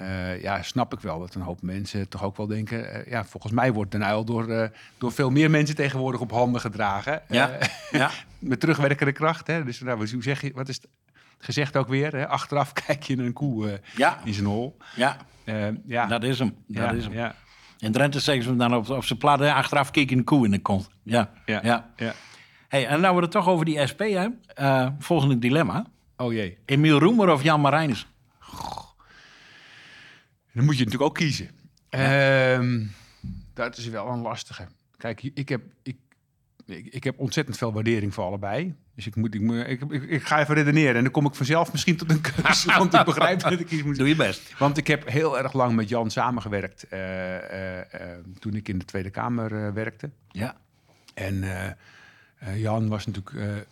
Uh, 0.01 0.41
ja, 0.41 0.61
snap 0.61 0.93
ik 0.93 0.99
wel 0.99 1.19
dat 1.19 1.35
een 1.35 1.41
hoop 1.41 1.61
mensen 1.61 2.09
toch 2.09 2.23
ook 2.23 2.37
wel 2.37 2.47
denken... 2.47 2.79
Uh, 2.79 3.11
ja, 3.11 3.25
volgens 3.25 3.53
mij 3.53 3.73
wordt 3.73 3.91
Den 3.91 4.01
Uyl 4.01 4.25
door, 4.25 4.49
uh, 4.49 4.67
door 4.97 5.11
veel 5.11 5.29
meer 5.29 5.49
mensen 5.49 5.75
tegenwoordig 5.75 6.21
op 6.21 6.31
handen 6.31 6.61
gedragen. 6.61 7.21
Ja, 7.27 7.57
ja. 7.91 8.11
met 8.39 8.59
terugwerkende 8.59 9.11
kracht. 9.11 9.47
Hè? 9.47 9.63
Dus 9.63 9.79
nou, 9.79 10.09
hoe 10.11 10.23
zeg 10.23 10.41
je, 10.41 10.51
wat 10.53 10.69
is 10.69 10.75
het 10.75 10.87
gezegd 11.37 11.77
ook 11.77 11.87
weer? 11.87 12.15
Hè? 12.15 12.27
Achteraf 12.27 12.73
kijk 12.85 13.03
je 13.03 13.17
een 13.17 13.33
koe 13.33 13.81
ja. 13.95 14.19
in 14.23 14.33
zijn 14.33 14.45
hol. 14.45 14.77
Ja. 14.95 15.17
ja, 15.85 16.05
dat 16.05 16.23
is 16.23 16.39
hem. 16.39 16.55
Dat 16.67 16.83
ja, 16.83 16.91
is 16.91 17.03
hem. 17.03 17.13
Ja. 17.13 17.35
In 17.77 17.91
Drenthe 17.91 18.19
zeggen 18.19 18.43
ze 18.43 18.55
dan 18.55 18.75
op, 18.75 18.89
op 18.89 19.03
zijn 19.03 19.21
achteraf 19.21 19.91
keek 19.91 20.09
je 20.09 20.15
een 20.15 20.23
koe 20.23 20.45
in 20.45 20.51
de 20.51 20.61
kont. 20.61 20.89
Ja, 21.03 21.31
ja, 21.45 21.59
ja. 21.63 21.89
ja. 21.95 22.13
Hey, 22.67 22.87
en 22.87 23.01
nou 23.01 23.15
we 23.15 23.21
het 23.21 23.31
toch 23.31 23.47
over 23.47 23.65
die 23.65 23.87
SP 23.91 23.99
hebben. 23.99 24.41
volgende 24.99 25.39
dilemma. 25.39 25.85
Oh 26.17 26.33
jee. 26.33 26.57
Emiel 26.65 26.99
Roemer 26.99 27.29
of 27.31 27.43
Jan 27.43 27.61
Marijnissen? 27.61 28.07
Dan 30.55 30.65
moet 30.65 30.77
je 30.77 30.83
natuurlijk 30.83 31.09
ook 31.09 31.15
kiezen. 31.15 31.49
Ja. 31.89 32.53
Um, 32.53 32.91
dat 33.53 33.77
is 33.77 33.87
wel 33.87 34.07
een 34.07 34.21
lastige. 34.21 34.67
Kijk, 34.97 35.23
ik 35.23 35.49
heb, 35.49 35.61
ik, 35.83 35.97
ik, 36.65 36.85
ik, 36.85 37.03
heb 37.03 37.19
ontzettend 37.19 37.57
veel 37.57 37.73
waardering 37.73 38.13
voor 38.13 38.23
allebei. 38.23 38.75
Dus 38.95 39.07
ik, 39.07 39.15
moet, 39.15 39.35
ik, 39.35 39.41
ik, 39.67 39.81
ik, 39.89 40.03
ik 40.03 40.23
ga 40.23 40.39
even 40.39 40.55
redeneren. 40.55 40.95
En 40.95 41.03
dan 41.03 41.11
kom 41.11 41.25
ik 41.25 41.35
vanzelf 41.35 41.71
misschien 41.71 41.97
tot 41.97 42.11
een 42.11 42.21
keuze. 42.21 42.71
want 42.77 42.93
ik 42.93 43.05
begrijp 43.05 43.39
dat 43.39 43.59
ik 43.59 43.71
iets 43.71 43.83
moet 43.83 43.97
Doe 43.97 44.07
je 44.07 44.15
best. 44.15 44.57
Want 44.57 44.77
ik 44.77 44.87
heb 44.87 45.09
heel 45.09 45.37
erg 45.37 45.53
lang 45.53 45.75
met 45.75 45.89
Jan 45.89 46.11
samengewerkt. 46.11 46.85
Uh, 46.93 46.99
uh, 46.99 47.77
uh, 47.77 47.83
toen 48.39 48.53
ik 48.53 48.67
in 48.67 48.77
de 48.77 48.85
Tweede 48.85 49.09
Kamer 49.09 49.73
werkte. 49.73 50.09
Ja. 50.31 50.55
En 51.13 51.43
Jan 52.55 52.87
was 52.87 53.05
natuurlijk 53.05 53.65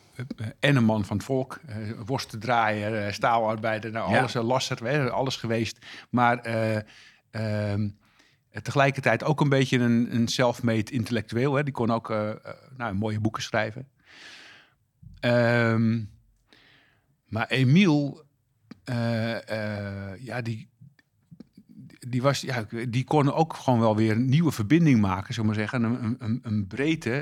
en 0.60 0.75
een 0.75 0.83
man 0.83 1.06
van 1.06 1.18
het 1.18 1.25
volk, 1.25 1.60
uh, 1.69 1.75
worstendraaier, 2.06 3.06
uh, 3.06 3.12
staalarbeider, 3.12 3.92
nou, 3.92 4.15
alles, 4.15 4.33
ja. 4.33 4.42
lasser, 4.42 5.10
alles 5.10 5.36
geweest. 5.36 5.86
Maar 6.09 6.47
uh, 7.31 7.90
tegelijkertijd 8.61 9.23
ook 9.23 9.42
een 9.42 9.49
beetje 9.49 9.80
een, 9.80 10.16
een 10.16 10.28
self-made 10.28 10.92
intellectueel. 10.92 11.54
Hè. 11.54 11.64
Die 11.64 11.73
kon 11.73 11.92
ook 11.92 12.09
nou, 12.78 12.94
mooie 12.94 13.19
boeken 13.19 13.44
schrijven. 13.44 13.88
Um, 15.21 16.09
maar 17.28 17.47
Emiel, 17.47 18.23
ja, 20.19 20.42
die, 20.42 20.69
die, 22.07 22.21
was, 22.21 22.42
ja, 22.42 22.66
die 22.90 23.04
kon 23.04 23.33
ook 23.33 23.54
gewoon 23.54 23.80
wel 23.80 23.95
weer 23.95 24.11
een 24.11 24.30
nieuwe 24.30 24.52
verbinding 24.52 25.02
maken, 25.02 25.33
zullen 25.33 25.49
we 25.49 25.56
maar 25.56 25.69
zeggen. 25.69 25.83
Een, 25.83 26.16
een, 26.19 26.40
een 26.44 26.68
breedte. 26.68 27.21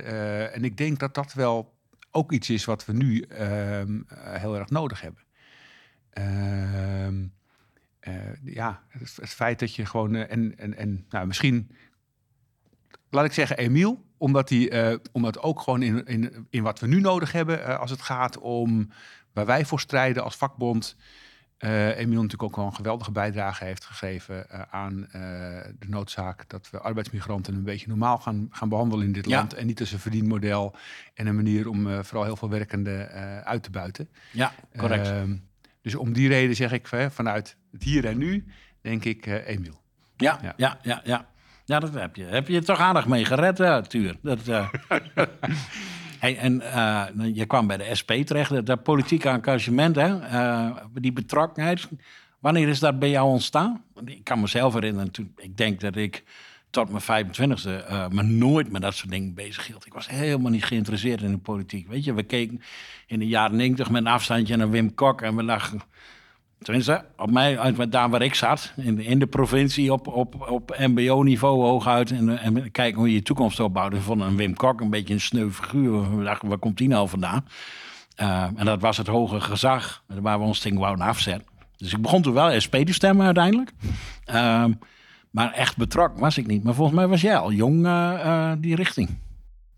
en 0.54 0.63
ik 0.63 0.77
denk 0.77 1.00
dat 1.00 1.13
dat 1.13 1.34
wel 1.34 1.80
ook 2.12 2.32
iets 2.32 2.50
is 2.50 2.65
wat 2.65 2.86
we 2.86 2.94
nu 2.94 3.25
uh, 3.32 3.84
heel 4.39 4.56
erg 4.58 4.70
nodig 4.70 5.01
hebben. 5.01 5.24
Uh, 6.13 7.08
uh, 8.08 8.34
ja, 8.44 8.84
het, 8.88 9.15
het, 9.22 9.30
feit 9.30 9.60
dat 9.60 9.75
je 9.75 9.86
gewoon. 9.86 10.15
eh, 10.15 10.32
en 10.32 10.58
en, 10.58 10.77
en 10.77 11.06
nou, 11.10 11.27
misschien. 11.27 11.72
Laat 13.10 13.25
ik 13.25 13.34
zeggen, 13.34 13.58
Emiel, 13.58 14.06
omdat 14.18 14.50
eh, 14.70 14.96
omdat 15.12 15.39
ook 15.39 15.60
gewoon 15.62 15.82
in, 15.82 16.06
in, 16.06 16.48
in 16.50 16.63
wat 16.63 16.80
we 16.80 16.88
nu 16.88 17.00
nodig 17.00 17.32
hebben, 17.32 17.63
eh, 17.63 17.80
als 17.80 17.91
het 17.91 18.01
gaat 18.01 18.38
om 18.38 18.89
waar 19.34 19.46
wij 19.46 19.65
voor 19.65 19.80
strijden 19.80 20.24
als 20.24 20.36
vakbond. 20.36 20.96
Uh, 21.63 21.88
Emiel 21.98 22.22
natuurlijk 22.22 22.44
ook 22.44 22.56
wel 22.56 22.65
een 22.65 22.75
geweldige 22.75 23.12
bijdrage 23.12 23.63
heeft 23.63 23.86
gegeven 23.86 24.46
uh, 24.51 24.62
aan 24.70 25.00
uh, 25.00 25.12
de 25.80 25.88
noodzaak 25.88 26.50
dat 26.50 26.70
we 26.70 26.80
arbeidsmigranten 26.80 27.53
een 27.56 27.63
beetje 27.63 27.88
normaal 27.88 28.18
gaan, 28.18 28.48
gaan 28.51 28.70
behandelen 28.70 29.06
in 29.06 29.12
dit 29.12 29.30
Ja. 29.30 29.38
land. 29.38 29.53
En 29.53 29.65
niet 29.65 29.80
als 29.80 29.91
een 29.91 30.00
verdienmodel 30.00 30.75
en 31.13 31.27
een 31.27 31.36
manier 31.36 31.68
om 31.70 31.88
eh, 31.91 32.00
vooral 32.00 32.24
heel 32.25 32.36
veel 32.36 32.50
werkenden 32.50 33.12
eh, 33.13 33.38
uit 33.39 33.63
te 33.63 33.70
buiten. 33.70 34.10
Ja, 34.32 34.51
correct. 34.77 35.08
Ehm, 35.08 35.36
dus 35.82 35.96
om 35.96 36.13
die 36.13 36.27
reden 36.27 36.56
zeg 36.56 36.72
ik 36.72 36.88
vanuit 37.10 37.58
het 37.72 37.84
hier 37.84 38.06
en 38.06 38.18
nu, 38.18 38.46
denk 38.82 39.06
ik 39.06 39.25
eh, 39.25 39.48
Emiel. 39.48 39.82
ja, 40.18 40.39
ja. 40.41 40.53
ja, 40.58 40.77
ja, 40.82 41.01
ja. 41.03 41.30
Ja, 41.65 41.80
dat 41.80 41.94
heb 41.94 42.15
je. 42.15 42.24
Heb 42.24 42.48
je 42.48 42.62
toch 42.62 42.80
aardig 42.80 43.08
mee 43.08 43.25
gered, 43.25 43.89
Tuur. 43.89 44.15
Dat, 44.22 44.48
eh. 44.48 44.70
hey, 46.22 46.38
en 46.38 46.62
eh, 46.62 47.06
je 47.34 47.46
kwam 47.46 47.68
bij 47.68 47.78
de 47.78 47.96
SP 48.00 48.12
terecht, 48.12 48.66
dat, 48.66 48.84
politieke 48.84 49.30
engagement, 49.30 49.96
hè, 49.96 50.20
eh, 50.20 50.75
die 50.94 51.13
betrokkenheid. 51.13 51.88
Wanneer 52.40 52.68
is 52.68 52.80
dat 52.80 53.00
bij 53.00 53.10
jou 53.10 53.30
ontstaan? 53.30 53.84
Ik 54.06 54.24
kan 54.24 54.40
mezelf 54.40 54.74
herinneren, 54.74 55.12
toen, 55.12 55.34
ik 55.38 55.58
denk 55.58 55.80
dat 55.80 55.96
ik 55.96 56.24
tot 56.70 56.90
mijn 56.90 57.25
25e, 57.25 57.90
uh, 57.90 58.08
maar 58.08 58.25
nooit 58.25 58.72
met 58.72 58.82
dat 58.82 58.96
soort 58.96 59.12
dingen 59.12 59.34
bezig 59.34 59.68
hield. 59.68 59.86
Ik 59.86 59.94
was 59.94 60.10
helemaal 60.10 60.51
niet 60.51 60.66
geïnteresseerd 60.66 61.22
in 61.22 61.32
de 61.32 61.38
politiek. 61.38 61.88
Weet 61.88 62.04
je, 62.04 62.13
we 62.13 62.24
keken 62.24 62.62
in 63.08 63.20
de 63.20 63.28
jaren 63.28 63.56
90 63.56 63.90
met 63.90 64.01
een 64.01 64.12
afstandje 64.12 64.56
naar 64.56 64.70
Wim 64.70 64.94
Kok 64.94 65.22
en 65.22 65.36
we 65.36 65.46
dachten, 65.46 65.82
tenminste, 66.62 67.06
op 67.18 67.32
mij, 67.32 67.75
daar 67.89 68.10
waar 68.10 68.22
ik 68.22 68.36
zat, 68.36 68.74
in, 68.75 69.00
in 69.00 69.20
de 69.20 69.27
provincie, 69.27 69.94
op, 69.94 70.08
op, 70.08 70.50
op 70.50 70.75
MBO-niveau 70.80 71.62
hooguit, 71.62 72.12
en, 72.12 72.39
en 72.39 72.72
kijken 72.72 73.00
hoe 73.00 73.08
je 73.08 73.13
je 73.13 73.24
toekomst 73.24 73.60
opbouwt. 73.60 73.94
We 73.94 74.01
vonden 74.01 74.27
een 74.27 74.36
Wim 74.36 74.56
Kok 74.56 74.82
een 74.82 74.89
beetje 74.89 75.13
een 75.13 75.22
sneu 75.22 75.50
figuur. 75.50 76.18
We 76.18 76.24
dachten, 76.24 76.50
waar 76.50 76.58
komt 76.58 76.77
die 76.77 76.88
nou 76.88 77.10
vandaan? 77.10 77.46
Uh, 78.22 78.44
en 78.56 78.65
dat 78.65 78.82
was 78.82 78.98
het 78.98 79.08
hoge 79.08 79.41
gezag 79.41 80.03
waar 80.08 80.39
we 80.39 80.46
ons 80.46 80.62
ding 80.62 80.77
wouden 80.77 81.06
afzetten. 81.06 81.48
Dus 81.77 81.94
ik 81.94 82.01
begon 82.01 82.22
toen 82.22 82.34
wel 82.34 82.60
SP 82.65 82.75
te 82.75 82.94
stemmen 82.94 83.25
uiteindelijk. 83.25 83.72
Uh, 84.34 84.65
maar 85.32 85.51
echt 85.51 85.77
betrokken 85.77 86.20
was 86.20 86.38
ik 86.38 86.48
niet. 86.48 86.63
Maar 86.63 86.74
volgens 86.74 86.98
mij 86.98 87.08
was 87.08 87.22
jij 87.22 87.38
al 87.38 87.51
jong 87.51 87.86
uh, 87.86 88.51
die 88.58 88.75
richting. 88.75 89.10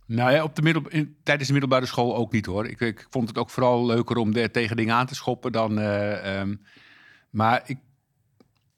Nou 0.05 0.31
ja, 0.31 0.43
op 0.43 0.55
de 0.55 0.61
middel, 0.61 0.83
tijdens 1.23 1.47
de 1.47 1.53
middelbare 1.53 1.85
school 1.85 2.15
ook 2.15 2.31
niet 2.31 2.45
hoor. 2.45 2.67
Ik, 2.67 2.79
ik 2.79 3.07
vond 3.09 3.27
het 3.27 3.37
ook 3.37 3.49
vooral 3.49 3.85
leuker 3.85 4.17
om 4.17 4.33
tegen 4.51 4.77
dingen 4.77 4.95
aan 4.95 5.05
te 5.05 5.15
schoppen 5.15 5.51
dan. 5.51 5.79
Uh, 5.79 6.39
um, 6.39 6.61
maar 7.29 7.63
ik, 7.65 7.77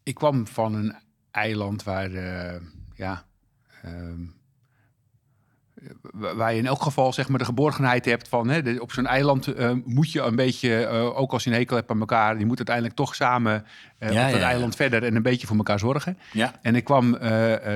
ik 0.03 0.15
kwam 0.15 0.47
van 0.47 0.73
een 0.73 0.95
eiland 1.31 1.83
waar, 1.83 2.11
ja. 2.95 3.25
Um, 3.85 4.35
waar 6.11 6.53
je 6.53 6.59
in 6.59 6.65
elk 6.65 6.81
geval 6.81 7.13
zeg 7.13 7.27
maar 7.27 7.39
de 7.39 7.45
geborgenheid 7.45 8.05
hebt 8.05 8.27
van 8.27 8.49
hè, 8.49 8.79
op 8.79 8.91
zo'n 8.91 9.05
eiland 9.05 9.47
uh, 9.47 9.71
moet 9.85 10.11
je 10.11 10.21
een 10.21 10.35
beetje, 10.35 10.89
uh, 10.91 11.19
ook 11.19 11.31
als 11.31 11.43
je 11.43 11.49
een 11.49 11.55
hekel 11.55 11.75
hebt 11.75 11.89
aan 11.89 11.99
elkaar, 11.99 12.39
je 12.39 12.45
moet 12.45 12.57
uiteindelijk 12.57 12.95
toch 12.95 13.15
samen 13.15 13.65
uh, 13.99 14.11
ja, 14.11 14.25
op 14.25 14.31
dat 14.31 14.41
ja, 14.41 14.47
eiland 14.47 14.71
ja. 14.71 14.77
verder 14.77 15.03
en 15.03 15.15
een 15.15 15.21
beetje 15.21 15.47
voor 15.47 15.57
elkaar 15.57 15.79
zorgen. 15.79 16.17
Ja. 16.31 16.53
En 16.61 16.75
ik 16.75 16.83
kwam, 16.83 17.13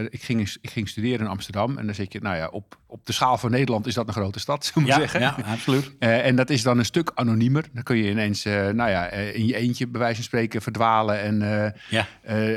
ik, 0.10 0.24
ging, 0.24 0.58
ik 0.62 0.70
ging 0.70 0.90
studeren 0.90 1.20
in 1.20 1.32
Amsterdam 1.32 1.78
en 1.78 1.86
dan 1.86 1.96
zit 1.96 2.14
je, 2.14 2.20
nou 2.20 2.36
ja, 2.36 2.48
op, 2.48 2.78
op 2.86 3.06
de 3.06 3.14
schaal 3.14 3.38
van 3.38 3.52
Nederland 3.52 3.88
is 3.88 3.94
dat 3.94 4.08
een 4.08 4.14
grote 4.14 4.40
stad, 4.40 4.66
zou 4.74 4.86
ik 4.86 4.92
zeggen. 4.94 5.20
Ja, 5.20 5.36
absoluut. 5.46 5.92
en 6.00 6.36
dat 6.36 6.50
is 6.50 6.64
dan 6.64 6.78
een 6.78 6.86
stuk 6.86 7.12
anoniemer. 7.16 7.66
Dan 7.74 7.84
kun 7.84 7.98
je 7.98 8.10
ineens, 8.10 8.44
nou 8.44 8.90
ja, 8.90 9.10
in 9.10 9.46
je 9.46 9.56
eentje 9.56 9.88
bij 9.88 10.00
wijze 10.00 10.16
van 10.16 10.24
spreken 10.24 10.62
verdwalen 10.62 11.22
en, 11.22 11.42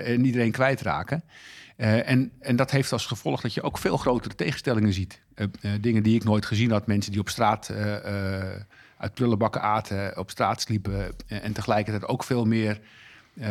en 0.05 0.25
iedereen 0.25 0.53
kwijtraken. 0.53 1.25
Uh, 1.83 2.09
en, 2.09 2.33
en 2.41 2.57
dat 2.57 2.71
heeft 2.71 2.93
als 2.93 3.07
gevolg 3.07 3.41
dat 3.41 3.55
je 3.55 3.63
ook 3.63 3.79
veel 3.79 3.97
grotere 3.97 4.35
tegenstellingen 4.35 4.93
ziet. 4.93 5.21
Uh, 5.35 5.47
uh, 5.61 5.73
dingen 5.81 6.03
die 6.03 6.15
ik 6.15 6.25
nooit 6.25 6.47
gezien 6.47 6.71
had. 6.71 6.87
Mensen 6.87 7.13
die 7.13 7.21
op 7.21 7.29
straat 7.29 7.73
uit 8.97 9.15
prullenbakken 9.15 9.63
aten, 9.63 10.19
op 10.19 10.31
straat 10.31 10.61
sliepen. 10.61 11.15
en 11.27 11.53
tegelijkertijd 11.53 12.07
ook 12.07 12.25
veel 12.25 12.45
meer 12.45 12.81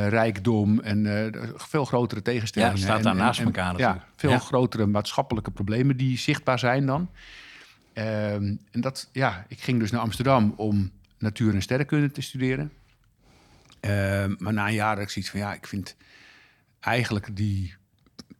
rijkdom 0.09 0.79
en 0.79 1.31
veel 1.55 1.85
grotere 1.85 2.21
tegenstellingen. 2.21 2.77
Ja, 2.77 2.83
staat 2.83 3.03
daar 3.03 3.11
en, 3.11 3.17
naast 3.17 3.39
en, 3.39 3.45
elkaar 3.45 3.71
natuurlijk. 3.71 3.99
Ja, 3.99 4.07
veel 4.15 4.29
ja. 4.29 4.39
grotere 4.39 4.85
maatschappelijke 4.85 5.51
problemen 5.51 5.97
die 5.97 6.17
zichtbaar 6.17 6.59
zijn 6.59 6.85
dan. 6.85 7.09
Ehm, 7.93 8.55
en 8.71 8.81
dat, 8.81 9.09
ja, 9.11 9.45
ik 9.47 9.61
ging 9.61 9.79
dus 9.79 9.91
naar 9.91 10.01
Amsterdam 10.01 10.53
om 10.57 10.91
natuur- 11.17 11.53
en 11.53 11.61
sterrenkunde 11.61 12.11
te 12.11 12.21
studeren. 12.21 12.71
Ehm, 13.79 14.33
maar 14.37 14.53
na 14.53 14.67
een 14.67 14.73
jaar 14.73 14.95
had 14.95 15.03
ik 15.03 15.09
zoiets 15.09 15.31
van, 15.31 15.39
ja, 15.39 15.53
ik 15.53 15.67
vind 15.67 15.95
eigenlijk 16.79 17.35
die 17.35 17.79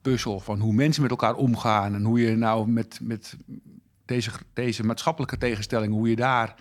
puzzel 0.01 0.39
van 0.39 0.60
hoe 0.60 0.74
mensen 0.74 1.01
met 1.01 1.12
elkaar 1.12 1.36
omgaan 1.36 1.96
en 1.96 2.03
hoe 2.03 2.22
je 2.22 2.36
nou 2.36 2.70
met, 2.70 3.00
met 3.01 3.36
deze, 4.05 4.31
deze 4.53 4.86
maatschappelijke 4.86 5.38
tegenstellingen, 5.38 5.96
hoe 5.96 6.10
je 6.10 6.15
daar 6.15 6.55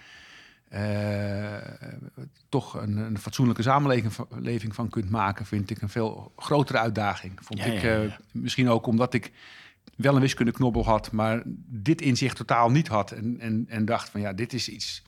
uh, 0.72 1.56
toch 2.48 2.74
een, 2.74 2.96
een, 2.96 3.18
fatsoenlijke 3.18 3.62
samenleving 3.62 4.74
van 4.74 4.88
kunt 4.88 5.10
maken, 5.10 5.46
vind 5.46 5.70
ik 5.70 5.82
een 5.82 5.88
veel 5.88 6.32
grotere 6.36 6.78
uitdaging. 6.78 7.32
Vond 7.42 7.58
Ja, 7.58 7.64
ik 7.64 7.82
ja, 7.82 7.92
ja. 7.92 8.02
uh, 8.02 8.12
misschien 8.32 8.68
ook 8.68 8.86
omdat 8.86 9.14
ik 9.14 9.32
wel 9.96 10.14
een 10.14 10.20
wiskundeknobbel 10.20 10.84
had, 10.84 11.12
maar 11.12 11.42
dit 11.66 12.00
inzicht 12.00 12.36
totaal 12.36 12.70
niet 12.70 12.88
had. 12.88 13.10
En, 13.10 13.36
en, 13.40 13.64
en 13.68 13.84
dacht 13.84 14.08
van 14.08 14.20
ja, 14.20 14.32
dit 14.32 14.52
is 14.52 14.68
iets, 14.68 15.02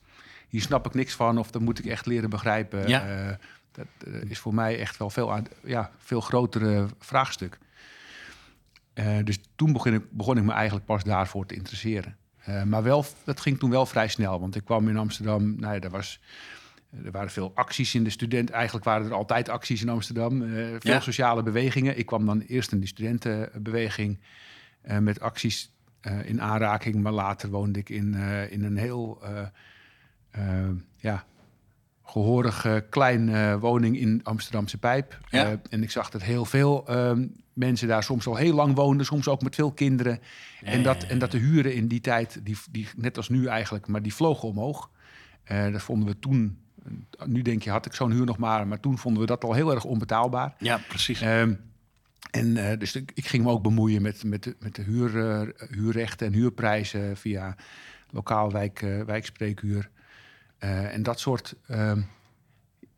hier 0.47 0.61
snap 0.61 0.85
ik 0.85 0.93
niks 0.93 1.13
van 1.13 1.37
of 1.37 1.51
dat 1.51 1.61
moet 1.61 1.79
ik 1.79 1.85
echt 1.85 2.05
leren 2.05 2.29
begrijpen. 2.29 2.87
Ja. 2.87 3.27
Uh, 3.27 3.35
dat 3.71 3.85
is 4.27 4.39
voor 4.39 4.53
mij 4.53 4.79
echt 4.79 4.97
wel 4.97 5.09
veel, 5.09 5.39
ja, 5.63 5.91
veel 5.97 6.21
grotere 6.21 6.87
vraagstuk. 6.99 7.57
Uh, 8.95 9.17
dus 9.23 9.39
toen 9.55 9.73
begon 9.73 9.93
ik, 9.93 10.11
begon 10.11 10.37
ik 10.37 10.43
me 10.43 10.51
eigenlijk 10.51 10.85
pas 10.85 11.03
daarvoor 11.03 11.45
te 11.45 11.55
interesseren. 11.55 12.17
Uh, 12.49 12.63
maar 12.63 12.83
wel, 12.83 13.05
dat 13.23 13.39
ging 13.39 13.59
toen 13.59 13.69
wel 13.69 13.85
vrij 13.85 14.07
snel, 14.07 14.39
want 14.39 14.55
ik 14.55 14.65
kwam 14.65 14.89
in 14.89 14.97
Amsterdam. 14.97 15.55
Nou 15.59 15.73
ja, 15.73 15.79
er, 15.79 15.89
was, 15.89 16.19
er 17.03 17.11
waren 17.11 17.29
veel 17.29 17.51
acties 17.55 17.95
in 17.95 18.03
de 18.03 18.09
student. 18.09 18.49
Eigenlijk 18.49 18.85
waren 18.85 19.05
er 19.05 19.13
altijd 19.13 19.49
acties 19.49 19.81
in 19.81 19.89
Amsterdam. 19.89 20.41
Uh, 20.41 20.55
veel 20.79 20.79
Ja. 20.93 20.99
sociale 20.99 21.43
bewegingen. 21.43 21.97
Ik 21.97 22.05
kwam 22.05 22.25
dan 22.25 22.39
eerst 22.41 22.71
in 22.71 22.79
de 22.79 22.87
studentenbeweging 22.87 24.19
met 24.99 25.19
acties 25.19 25.71
in 26.23 26.41
aanraking. 26.41 26.95
Maar 26.95 27.11
later 27.11 27.49
woonde 27.49 27.79
ik 27.79 27.89
in, 27.89 28.13
in 28.49 28.63
een 28.63 28.77
heel 28.77 29.21
ja, 30.97 31.25
gehorige 32.03 32.85
kleine 32.89 33.59
woning 33.59 33.97
in 33.99 34.19
Amsterdamse 34.23 34.77
Pijp. 34.77 35.17
Ja. 35.29 35.51
Uh, 35.51 35.57
en 35.69 35.83
ik 35.83 35.91
zag 35.91 36.09
dat 36.09 36.23
heel 36.23 36.45
veel 36.45 36.85
uh, 36.89 37.11
mensen 37.53 37.87
daar 37.87 38.03
soms 38.03 38.27
al 38.27 38.35
heel 38.35 38.53
lang 38.53 38.75
woonden, 38.75 39.05
soms 39.05 39.27
ook 39.27 39.41
met 39.41 39.55
veel 39.55 39.71
kinderen. 39.71 40.19
Ja, 40.61 40.67
en, 40.67 40.83
dat, 40.83 41.01
ja, 41.01 41.07
en 41.07 41.19
dat 41.19 41.31
de 41.31 41.37
huren 41.37 41.73
in 41.75 41.87
die 41.87 42.01
tijd, 42.01 42.39
die, 42.43 42.57
die, 42.71 42.87
net 42.95 43.17
als 43.17 43.29
nu 43.29 43.45
eigenlijk, 43.45 43.87
maar 43.87 44.01
die 44.01 44.13
vlogen 44.13 44.47
omhoog. 44.47 44.89
Uh, 45.51 45.71
dat 45.71 45.81
vonden 45.81 46.07
we 46.07 46.19
toen, 46.19 46.57
nu 47.25 47.41
denk 47.41 47.63
je, 47.63 47.69
had 47.69 47.85
ik 47.85 47.93
zo'n 47.93 48.11
huur 48.11 48.25
nog 48.25 48.37
maar, 48.37 48.67
maar 48.67 48.79
toen 48.79 48.97
vonden 48.97 49.21
we 49.21 49.27
dat 49.27 49.43
al 49.43 49.53
heel 49.53 49.71
erg 49.71 49.83
onbetaalbaar. 49.83 50.55
Ja, 50.57 50.79
precies. 50.87 51.21
Um, 51.21 51.59
en 52.31 52.79
dus 52.79 52.95
ik, 52.95 53.11
ik, 53.13 53.25
ging 53.25 53.43
me 53.43 53.49
ook 53.49 53.63
bemoeien 53.63 54.01
met, 54.01 54.23
met 54.23 54.43
de, 54.43 54.55
met 54.59 54.75
de 54.75 54.81
huur, 54.81 55.11
huurrechten 55.69 56.27
en 56.27 56.33
huurprijzen 56.33 57.17
via 57.17 57.55
lokaal 58.09 58.51
wijk, 58.51 58.79
wijkspreekuur. 59.05 59.89
Uh, 60.63 60.93
en 60.93 61.03
dat 61.03 61.19
soort. 61.19 61.55
Uh, 61.67 61.91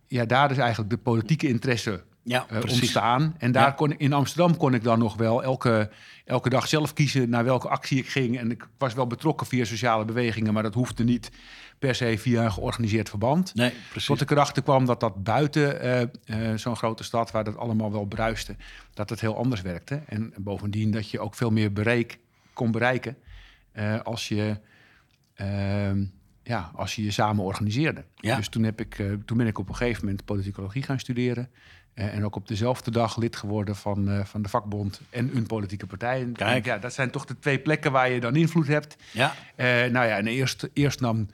ja, 0.08 0.26
daar 0.26 0.52
is 0.52 0.58
eigenlijk 0.58 0.90
de 0.90 0.98
politieke 0.98 1.48
interesse 1.48 2.04
ja, 2.24 2.46
uh, 2.52 2.60
ontstaan. 2.62 3.36
En 3.38 3.52
daar 3.52 3.64
Ja. 3.66 3.72
kon 3.72 3.98
in 3.98 4.14
Amsterdam 4.14 4.58
kon 4.58 4.74
ik 4.74 4.84
dan 4.84 5.00
nog 5.00 5.16
wel 5.16 5.44
elke, 5.44 5.90
elke 6.26 6.50
dag 6.50 6.68
zelf 6.68 6.94
kiezen 6.94 7.30
naar 7.30 7.44
welke 7.44 7.68
actie 7.68 7.98
ik 7.98 8.08
ging. 8.08 8.40
En 8.40 8.52
ik 8.52 8.68
was 8.78 8.94
wel 8.94 9.08
betrokken 9.08 9.48
via 9.48 9.66
sociale 9.66 10.06
bewegingen, 10.06 10.54
maar 10.54 10.64
dat 10.64 10.74
hoefde 10.74 11.04
niet 11.04 11.32
per 11.80 11.96
se 11.96 12.18
via 12.18 12.44
een 12.44 12.52
georganiseerd 12.52 13.10
verband. 13.10 13.56
Nee, 13.56 13.74
precies. 13.90 14.08
Tot 14.08 14.22
ik 14.22 14.32
erachter 14.32 14.64
kwam 14.64 14.86
dat 14.86 15.00
dat 15.00 15.24
buiten 15.24 15.86
uh, 15.86 16.50
uh, 16.52 16.58
zo'n 16.58 16.76
grote 16.76 17.04
stad, 17.04 17.32
waar 17.32 17.44
dat 17.44 17.58
allemaal 17.58 17.92
wel 17.92 18.06
bruiste, 18.06 18.56
dat 18.94 19.10
het 19.10 19.20
heel 19.20 19.38
anders 19.38 19.62
werkte. 19.62 20.02
En 20.06 20.34
bovendien 20.38 20.92
dat 20.92 21.10
je 21.10 21.20
ook 21.20 21.36
veel 21.36 21.52
meer 21.52 21.74
bereik, 21.74 22.20
kon 22.54 22.72
bereiken 22.72 23.18
als 24.04 24.28
je 24.28 24.60
ehm, 25.36 26.06
ja, 26.48 26.72
als 26.76 26.96
je 26.96 27.04
je 27.04 27.12
samen 27.12 27.44
organiseerde. 27.44 28.04
Ja. 28.16 28.36
Dus 28.36 28.50
toen, 28.50 28.64
heb 28.64 28.80
ik, 28.80 29.00
uh, 29.00 29.14
toen 29.26 29.38
ben 29.38 29.48
ik 29.48 29.58
op 29.58 29.70
een 29.70 29.76
gegeven 29.76 30.06
moment 30.06 30.26
politicologie 30.26 30.84
gaan 30.84 31.00
studeren. 31.00 31.50
Uh, 31.96 32.14
en 32.14 32.26
ook 32.26 32.36
op 32.36 32.48
dezelfde 32.48 32.92
dag 32.92 33.18
lid 33.18 33.36
geworden 33.36 33.76
van, 33.76 34.10
uh, 34.10 34.26
van 34.26 34.42
de 34.42 34.50
vakbond 34.50 35.02
en 35.10 35.36
een 35.36 35.46
politieke 35.46 35.86
partij. 35.86 36.22
En 36.22 36.34
Kijk. 36.34 36.66
Ja, 36.66 36.78
dat 36.78 36.94
zijn 36.94 37.12
toch 37.12 37.26
de 37.26 37.40
twee 37.40 37.60
plekken 37.60 37.92
waar 37.92 38.10
je 38.10 38.20
dan 38.20 38.36
invloed 38.36 38.68
hebt. 38.68 38.96
Ja. 39.12 39.34
nou 39.58 40.06
ja, 40.06 40.18
en 40.18 40.28
eerst, 40.28 40.70
eerst 40.74 41.00
nam 41.00 41.30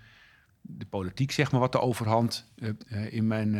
de 0.62 0.86
politiek 0.86 1.32
zeg 1.32 1.52
maar 1.52 1.60
wat 1.60 1.72
de 1.72 1.80
overhand 1.80 2.52
in 3.10 3.28
mijn, 3.28 3.52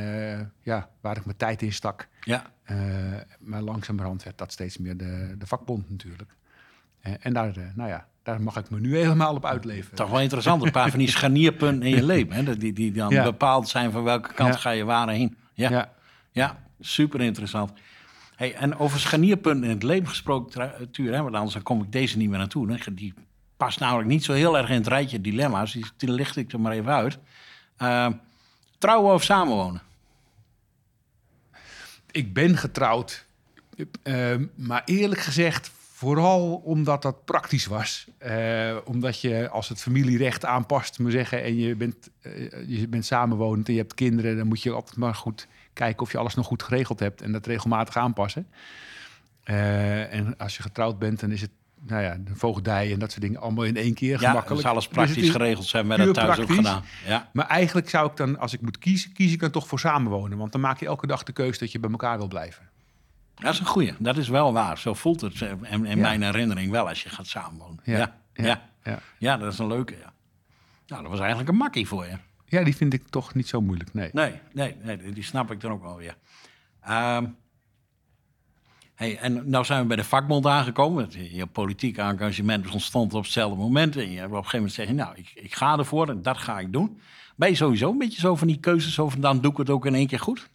ja, 0.62 0.90
waar 1.02 1.18
ik 1.18 1.26
mijn 1.26 1.38
tijd 1.38 1.62
in 1.62 1.74
stak. 1.74 2.08
Ja. 2.22 2.52
maar 3.40 3.62
langzamerhand 3.62 4.24
werd 4.24 4.38
dat 4.38 4.52
steeds 4.52 4.78
meer 4.78 4.98
de, 4.98 5.36
de 5.38 5.48
vakbond 5.48 5.90
natuurlijk. 5.90 6.36
en 7.02 7.34
daar, 7.34 7.72
nou 7.76 7.90
ja, 7.90 8.08
daar 8.24 8.42
mag 8.42 8.56
ik 8.58 8.70
me 8.70 8.80
nu 8.80 8.98
helemaal 8.98 9.36
op 9.36 9.46
uitleven. 9.46 9.96
Toch 9.96 10.10
wel 10.10 10.20
interessant, 10.22 10.64
een 10.66 10.72
paar 10.72 10.90
van 10.90 11.00
die 11.00 11.10
scharnierpunten 11.18 11.90
in 11.90 11.96
je 11.96 12.04
leven. 12.04 12.34
Hè? 12.34 12.58
Die, 12.58 12.74
die 12.74 12.92
dan 12.92 13.10
Ja. 13.10 13.24
bepaald 13.24 13.70
zijn 13.70 13.92
van 13.92 14.04
welke 14.04 14.34
kant 14.34 14.54
Ja. 14.54 14.60
ga 14.60 14.70
je 14.70 14.84
waar 14.84 15.10
heen. 15.10 15.38
Ja, 15.54 15.70
ja. 15.70 15.92
Ja, 16.32 16.64
super 16.80 17.22
interessant. 17.22 17.72
Hey, 18.36 18.54
en 18.54 18.78
over 18.78 19.00
scharnierpunten 19.00 19.64
in 19.64 19.70
het 19.70 19.84
leven 19.84 20.08
gesproken, 20.08 20.72
Tuur, 20.92 21.14
hè, 21.14 21.22
want 21.22 21.36
anders 21.36 21.54
dan 21.54 21.64
kom 21.64 21.82
ik 21.84 21.92
deze 21.92 22.18
niet 22.18 22.30
meer 22.30 22.38
naartoe. 22.38 22.72
Hè? 22.72 22.94
Die 22.94 23.14
past 23.58 23.80
namelijk 23.80 24.08
niet 24.08 24.24
zo 24.24 24.34
heel 24.34 24.58
erg 24.58 24.70
in 24.70 24.76
het 24.76 24.88
rijtje 24.88 25.22
dilemma's. 25.22 25.72
Die, 25.74 25.86
die 25.98 26.12
licht 26.12 26.36
ik 26.36 26.52
er 26.54 26.60
maar 26.60 26.72
even 26.72 26.92
uit. 26.94 27.18
Uh, 27.82 28.08
trouwen 28.78 29.14
of 29.14 29.24
samenwonen? 29.24 29.82
ik 32.12 32.34
ben 32.34 32.58
getrouwd. 32.58 33.26
Uh, 34.04 34.36
maar 34.56 34.82
eerlijk 34.86 35.22
gezegd, 35.22 35.72
vooral 36.02 36.54
omdat 36.54 37.02
dat 37.02 37.26
praktisch 37.26 37.66
was. 37.66 38.08
Uh, 38.26 38.78
omdat 38.84 39.22
je 39.22 39.50
als 39.50 39.70
het 39.70 39.82
familierecht 39.82 40.46
aanpast, 40.46 41.00
moet 41.00 41.12
zeggen, 41.12 41.44
en 41.44 41.56
je 41.56 41.76
bent, 41.76 42.10
uh, 42.22 42.34
je 42.68 42.88
bent 42.88 43.06
samenwonend 43.06 43.68
en 43.68 43.74
je 43.74 43.80
hebt 43.80 43.94
kinderen, 43.94 44.38
dan 44.38 44.48
moet 44.48 44.62
je 44.62 44.72
altijd 44.72 44.98
maar 44.98 45.16
goed 45.16 45.48
kijken 45.74 46.02
of 46.02 46.12
je 46.12 46.18
alles 46.18 46.36
nog 46.36 46.46
goed 46.46 46.64
geregeld 46.64 47.00
hebt 47.00 47.22
en 47.22 47.32
dat 47.32 47.46
regelmatig 47.46 47.98
aanpassen. 47.98 48.48
Uh, 49.46 50.14
en 50.14 50.38
als 50.38 50.58
je 50.58 50.62
getrouwd 50.62 51.00
bent, 51.00 51.20
dan 51.20 51.32
is 51.32 51.42
het 51.42 51.52
nou 51.88 52.02
ja, 52.04 52.18
de 52.24 52.36
voogdij 52.36 52.92
en 52.92 53.00
dat 53.00 53.10
soort 53.12 53.22
dingen 53.22 53.42
allemaal 53.42 53.66
in 53.66 53.78
één 53.78 53.94
keer 53.94 54.22
ja, 54.22 54.30
gemakkelijk. 54.30 54.62
Dus 54.62 54.72
alles 54.72 54.88
praktisch 54.88 55.16
dus 55.16 55.30
geregeld 55.30 55.66
zijn, 55.66 55.88
met 55.88 55.98
dat 55.98 56.14
thuis 56.14 56.36
praktisch. 56.36 56.58
ook 56.58 56.66
gedaan. 56.66 56.84
Ja. 57.08 57.30
Maar 57.34 57.48
eigenlijk 57.48 57.90
zou 57.90 58.10
ik 58.10 58.18
dan, 58.18 58.40
als 58.40 58.54
ik 58.54 58.62
moet 58.62 58.78
kiezen, 58.78 59.14
kies 59.14 59.34
ik 59.34 59.40
dan 59.40 59.52
toch 59.52 59.68
voor 59.68 59.80
samenwonen. 59.80 60.38
Want 60.38 60.52
dan 60.52 60.62
maak 60.62 60.80
je 60.80 60.86
elke 60.86 61.08
dag 61.08 61.24
de 61.24 61.32
keuze 61.32 61.60
dat 61.60 61.72
je 61.72 61.80
bij 61.80 61.92
elkaar 61.92 62.18
wil 62.18 62.28
blijven. 62.28 62.70
Dat 63.36 63.54
is 63.54 63.60
een 63.60 63.66
goeie. 63.66 63.94
Dat 64.00 64.18
is 64.18 64.28
wel 64.28 64.54
waar. 64.54 64.78
Zo 64.78 64.94
voelt 64.94 65.22
het 65.22 65.42
in, 65.70 66.00
mijn 66.00 66.24
herinnering 66.24 66.72
wel 66.72 66.88
als 66.88 67.04
je 67.04 67.10
gaat 67.10 67.28
samenwonen. 67.28 67.80
Ja. 67.84 68.20
Ja, 68.34 68.62
ja, 68.84 69.00
ja. 69.18 69.38
Dat 69.38 69.54
is 69.54 69.60
een 69.60 69.68
leuke, 69.68 69.98
ja. 69.98 70.14
Nou, 70.88 71.02
dat 71.02 71.12
was 71.12 71.20
eigenlijk 71.20 71.50
een 71.50 71.56
makkie 71.58 71.88
voor 71.88 72.06
je. 72.06 72.18
ja, 72.46 72.64
die 72.64 72.76
vind 72.76 72.94
ik 72.94 73.08
toch 73.10 73.34
niet 73.34 73.48
zo 73.48 73.62
moeilijk. 73.62 73.94
Nee. 73.94 74.10
Nee, 74.14 74.40
nee, 74.54 74.76
nee 74.84 75.14
die 75.14 75.24
snap 75.24 75.52
ik 75.52 75.62
dan 75.62 75.72
ook 75.72 75.82
wel 75.82 75.96
weer. 75.98 76.16
Ehm, 76.82 77.26
hey, 78.96 79.18
en 79.18 79.50
nou 79.50 79.66
zijn 79.66 79.82
we 79.82 79.88
bij 79.88 79.96
de 79.96 80.04
vakbond 80.04 80.46
aangekomen. 80.46 81.10
Je 81.36 81.46
politiek 81.46 81.98
engagement 81.98 82.70
ontstond 82.70 83.14
op 83.14 83.24
hetzelfde 83.24 83.58
moment. 83.58 83.96
En 83.96 84.12
je 84.12 84.20
hebt 84.20 84.32
op 84.32 84.38
een 84.38 84.38
gegeven 84.38 84.58
moment 84.58 84.76
zeggen, 84.76 84.96
nou, 84.96 85.16
ik, 85.16 85.32
ik 85.36 85.54
ga 85.56 85.78
ervoor 85.78 86.10
en 86.10 86.22
dat 86.22 86.38
ga 86.38 86.60
ik 86.60 86.72
doen. 86.72 87.00
Ben 87.36 87.50
je 87.50 87.56
sowieso 87.56 87.92
een 87.92 87.98
beetje 87.98 88.20
zo 88.20 88.36
van 88.36 88.48
die 88.48 88.60
keuzes, 88.60 88.94
zo 88.94 89.10
van 89.10 89.22
dan 89.22 89.42
doe 89.42 89.52
ik 89.52 89.58
het 89.58 89.70
ook 89.70 89.86
in 89.86 89.96
één 89.96 90.08
keer 90.08 90.20
goed? 90.20 90.50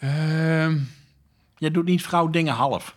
Ehm, 0.00 0.78
Je 1.56 1.70
doet 1.70 1.84
niet 1.84 2.02
vrouw 2.02 2.28
dingen 2.28 2.54
half. 2.54 2.96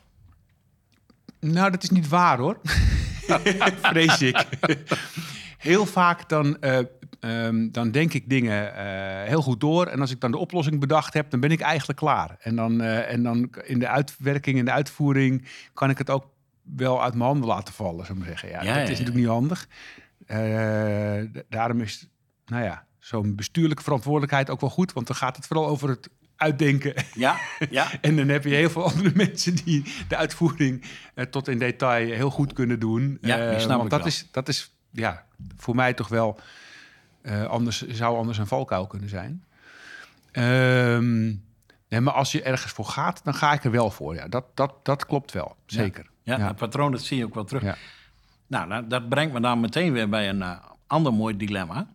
Nou, 1.40 1.72
dat 1.72 1.84
is 1.84 1.90
niet 1.90 2.08
waar 2.08 2.38
hoor. 2.38 2.60
Vrees 3.82 4.22
ik. 4.22 4.46
Heel 5.58 5.86
vaak 5.86 6.30
dan, 6.30 6.62
eh, 6.62 6.80
ehm, 7.20 7.72
dan 7.72 7.92
denk 7.92 8.14
ik 8.14 8.30
dingen 8.30 8.76
eh, 8.76 9.28
heel 9.28 9.42
goed 9.42 9.60
door. 9.60 9.88
En 9.88 10.00
als 10.00 10.12
ik 10.12 10.20
dan 10.20 10.32
de 10.32 10.38
oplossing 10.38 10.80
bedacht 10.80 11.14
heb, 11.14 11.30
dan 11.30 11.40
ben 11.40 11.52
ik 11.52 11.62
eigenlijk 11.62 12.00
klaar. 12.00 12.38
En 12.40 12.56
dan, 12.56 12.82
eh, 12.82 13.12
en 13.12 13.24
dan 13.24 13.54
in 13.64 13.80
de 13.80 13.88
uitwerking 13.88 14.60
en 14.60 14.66
de 14.66 14.72
uitvoering 14.72 15.48
kan 15.74 15.90
ik 15.90 15.98
het 15.98 16.10
ook 16.10 16.26
wel 16.62 17.04
uit 17.04 17.14
mijn 17.14 17.30
handen 17.30 17.48
laten 17.48 17.74
vallen, 17.74 18.06
zou 18.06 18.18
ik 18.18 18.26
maar 18.26 18.38
zeggen. 18.38 18.50
Ja, 18.50 18.64
Ja, 18.64 18.66
dat 18.66 18.76
ja, 18.76 18.82
is 18.82 18.98
ja. 18.98 19.04
natuurlijk 19.04 19.18
niet 19.18 19.28
handig. 19.28 19.68
Daarom 21.50 21.82
is, 21.82 22.08
nou 22.46 22.64
ja, 22.64 22.86
zo'n 23.00 23.36
bestuurlijke 23.36 23.84
verantwoordelijkheid 23.84 24.50
ook 24.50 24.62
wel 24.62 24.70
goed. 24.70 24.94
Want 24.94 25.08
dan 25.08 25.16
gaat 25.16 25.36
het 25.36 25.48
vooral 25.48 25.68
over 25.68 25.90
het 25.90 26.10
uitdenken 26.44 26.94
Ja, 27.14 27.38
ja. 27.70 27.92
en 28.02 28.16
dan 28.16 28.28
heb 28.28 28.44
je 28.44 28.56
heel 28.56 28.70
veel 28.70 28.84
andere 28.84 29.12
mensen 29.26 29.56
die 29.56 29.84
de 30.08 30.16
uitvoering 30.16 30.84
eh, 31.14 31.26
tot 31.26 31.48
in 31.48 31.60
detail 31.60 32.14
heel 32.14 32.30
goed 32.30 32.54
kunnen 32.54 32.80
doen. 32.80 33.18
Ja, 33.22 33.38
Eh, 33.52 33.60
snap 33.60 33.78
want 33.78 33.90
dat 33.90 34.00
wel. 34.00 34.08
is, 34.08 34.28
dat 34.32 34.48
is 34.48 34.76
ja, 34.92 35.26
voor 35.58 35.76
mij 35.76 35.94
toch 35.94 36.08
wel 36.08 36.40
eh, 37.22 37.46
anders, 37.46 37.88
zou 37.88 38.18
anders 38.18 38.38
een 38.38 38.48
valkuil 38.48 38.88
kunnen 38.88 39.10
zijn. 39.10 39.44
Ehm, 40.32 41.24
nee, 41.90 42.02
maar 42.02 42.14
als 42.14 42.32
je 42.32 42.42
ergens 42.44 42.72
voor 42.72 42.86
gaat, 42.86 43.24
dan 43.24 43.34
ga 43.34 43.54
ik 43.54 43.64
er 43.64 43.72
wel 43.72 43.92
voor. 43.92 44.16
Ja, 44.16 44.28
dat, 44.28 44.46
dat, 44.54 44.74
dat 44.84 45.06
klopt 45.06 45.32
wel, 45.32 45.56
zeker. 45.66 46.06
Ja, 46.24 46.54
patroon 46.54 46.92
dat 46.92 47.02
zie 47.02 47.18
je 47.18 47.26
ook 47.26 47.34
wel 47.34 47.44
terug. 47.44 47.64
Ja. 47.64 47.76
Nou, 48.48 48.68
nou, 48.68 48.88
dat 48.88 49.10
brengt 49.10 49.34
me 49.34 49.40
dan 49.40 49.60
meteen 49.60 49.94
weer 49.94 50.10
bij 50.10 50.30
een 50.30 50.44
ander 50.88 51.14
mooi 51.14 51.38
dilemma. 51.38 51.88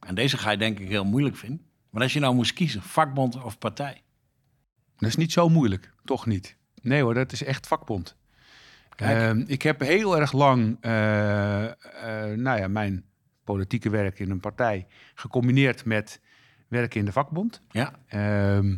En 0.00 0.14
deze 0.14 0.38
ga 0.38 0.50
je 0.50 0.56
denk 0.56 0.78
ik 0.78 0.88
heel 0.88 1.04
moeilijk 1.04 1.36
vinden. 1.36 1.64
Maar 1.90 2.02
als 2.02 2.12
je 2.12 2.20
nou 2.20 2.34
moest 2.34 2.52
kiezen, 2.52 2.82
vakbond 2.82 3.42
of 3.42 3.58
partij? 3.58 4.02
Dat 4.96 5.08
is 5.08 5.16
niet 5.16 5.32
zo 5.32 5.48
moeilijk, 5.48 5.92
toch 6.04 6.26
niet? 6.26 6.56
Nee 6.82 7.02
hoor, 7.02 7.14
dat 7.14 7.32
is 7.32 7.44
echt 7.44 7.66
vakbond. 7.66 8.16
Ehm, 8.96 9.42
ik 9.46 9.62
heb 9.62 9.80
heel 9.80 10.18
erg 10.18 10.32
lang 10.32 10.76
eh, 10.80 11.64
eh, 11.64 11.74
nou 12.38 12.58
ja, 12.60 12.68
mijn 12.68 13.04
politieke 13.44 13.90
werk 13.90 14.18
in 14.18 14.30
een 14.30 14.40
partij 14.40 14.86
gecombineerd 15.14 15.84
met 15.84 16.20
werken 16.68 17.00
in 17.00 17.06
de 17.06 17.12
vakbond. 17.12 17.62
Ja, 17.70 17.92
Ehm, 18.06 18.76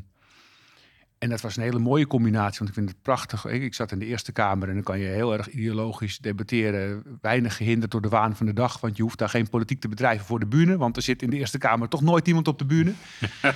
en 1.22 1.28
dat 1.28 1.40
was 1.40 1.56
een 1.56 1.62
hele 1.62 1.78
mooie 1.78 2.06
combinatie, 2.06 2.58
want 2.58 2.68
ik 2.68 2.74
vind 2.74 2.88
het 2.88 3.02
prachtig. 3.02 3.46
Ik, 3.46 3.62
ik 3.62 3.74
zat 3.74 3.92
in 3.92 3.98
de 3.98 4.06
Eerste 4.06 4.32
Kamer 4.32 4.68
en 4.68 4.74
dan 4.74 4.82
kan 4.82 4.98
je 4.98 5.06
heel 5.06 5.32
erg 5.32 5.48
ideologisch 5.48 6.18
debatteren. 6.18 7.02
Weinig 7.20 7.56
gehinderd 7.56 7.90
door 7.90 8.02
de 8.02 8.08
waan 8.08 8.36
van 8.36 8.46
de 8.46 8.52
dag, 8.52 8.80
want 8.80 8.96
je 8.96 9.02
hoeft 9.02 9.18
daar 9.18 9.28
geen 9.28 9.48
politiek 9.48 9.80
te 9.80 9.88
bedrijven 9.88 10.26
voor 10.26 10.40
de 10.40 10.46
bühne. 10.46 10.76
Want 10.76 10.96
er 10.96 11.02
zit 11.02 11.22
in 11.22 11.30
de 11.30 11.36
Eerste 11.36 11.58
Kamer 11.58 11.88
toch 11.88 12.02
nooit 12.02 12.28
iemand 12.28 12.48
op 12.48 12.58
de 12.58 12.64
bühne. 12.64 12.92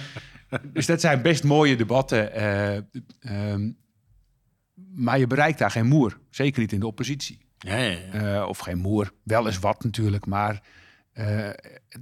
dus 0.73 0.87
dat 0.87 1.01
zijn 1.01 1.23
best 1.23 1.45
mooie 1.45 1.77
debatten. 1.77 2.33
eh, 2.33 2.77
ehm, 3.21 3.71
maar 4.95 5.19
je 5.19 5.27
bereikt 5.27 5.59
daar 5.59 5.71
geen 5.71 5.87
moer, 5.87 6.19
zeker 6.31 6.61
niet 6.61 6.73
in 6.73 6.81
de 6.81 6.87
oppositie. 6.87 7.39
ja, 7.59 7.77
ja. 7.77 7.99
ja. 8.13 8.35
Eh, 8.35 8.49
of 8.49 8.59
geen 8.59 8.79
moer, 8.79 9.13
wel 9.23 9.47
eens 9.47 9.59
wat 9.59 9.85
natuurlijk, 9.85 10.27
maar 10.27 10.63
eh, 11.17 11.49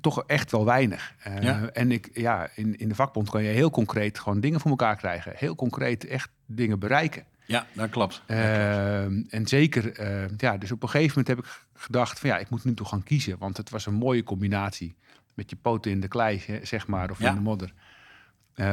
toch 0.00 0.24
echt 0.26 0.50
wel 0.50 0.64
weinig. 0.64 1.14
Eh, 1.22 1.42
Ja. 1.42 1.68
En 1.72 1.92
ik, 1.92 2.10
ja, 2.12 2.48
in, 2.54 2.76
in 2.78 2.88
de 2.88 2.94
vakbond 2.94 3.30
kan 3.30 3.42
je 3.42 3.48
heel 3.48 3.70
concreet 3.70 4.18
gewoon 4.18 4.40
dingen 4.40 4.60
voor 4.60 4.70
elkaar 4.70 4.96
krijgen. 4.96 5.32
Heel 5.36 5.54
concreet 5.54 6.06
echt 6.06 6.30
dingen 6.46 6.78
bereiken. 6.78 7.24
ja 7.46 7.66
dat 7.72 7.90
klopt. 7.90 8.22
Eh, 8.26 9.04
en 9.04 9.46
zeker, 9.46 10.02
ja, 10.36 10.56
dus 10.56 10.72
op 10.72 10.82
een 10.82 10.88
gegeven 10.88 11.18
moment 11.18 11.28
heb 11.28 11.38
ik 11.38 11.66
gedacht 11.74 12.18
van 12.18 12.28
ja, 12.30 12.38
ik 12.38 12.50
moet 12.50 12.64
nu 12.64 12.74
toch 12.74 12.88
gaan 12.88 13.02
kiezen. 13.02 13.38
Want 13.38 13.56
het 13.56 13.70
was 13.70 13.86
een 13.86 13.94
mooie 13.94 14.22
combinatie 14.22 14.94
met 15.34 15.50
je 15.50 15.56
poten 15.56 15.90
in 15.90 16.00
de 16.00 16.08
klei, 16.08 16.42
zeg 16.62 16.86
maar, 16.86 17.10
of 17.10 17.18
Ja. 17.18 17.28
in 17.28 17.34
de 17.34 17.40
modder. 17.40 17.72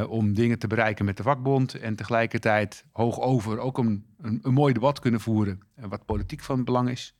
Om 0.07 0.33
dingen 0.33 0.59
te 0.59 0.67
bereiken 0.67 1.05
met 1.05 1.17
de 1.17 1.23
vakbond 1.23 1.73
en 1.73 1.95
tegelijkertijd 1.95 2.85
hoog 2.91 3.19
over 3.19 3.59
ook 3.59 3.77
een, 3.77 4.05
een, 4.21 4.39
een 4.43 4.53
mooi 4.53 4.73
debat 4.73 4.99
kunnen 4.99 5.19
voeren. 5.21 5.59
wat 5.75 6.05
politiek 6.05 6.41
van 6.41 6.63
belang 6.63 6.89
is. 6.89 7.15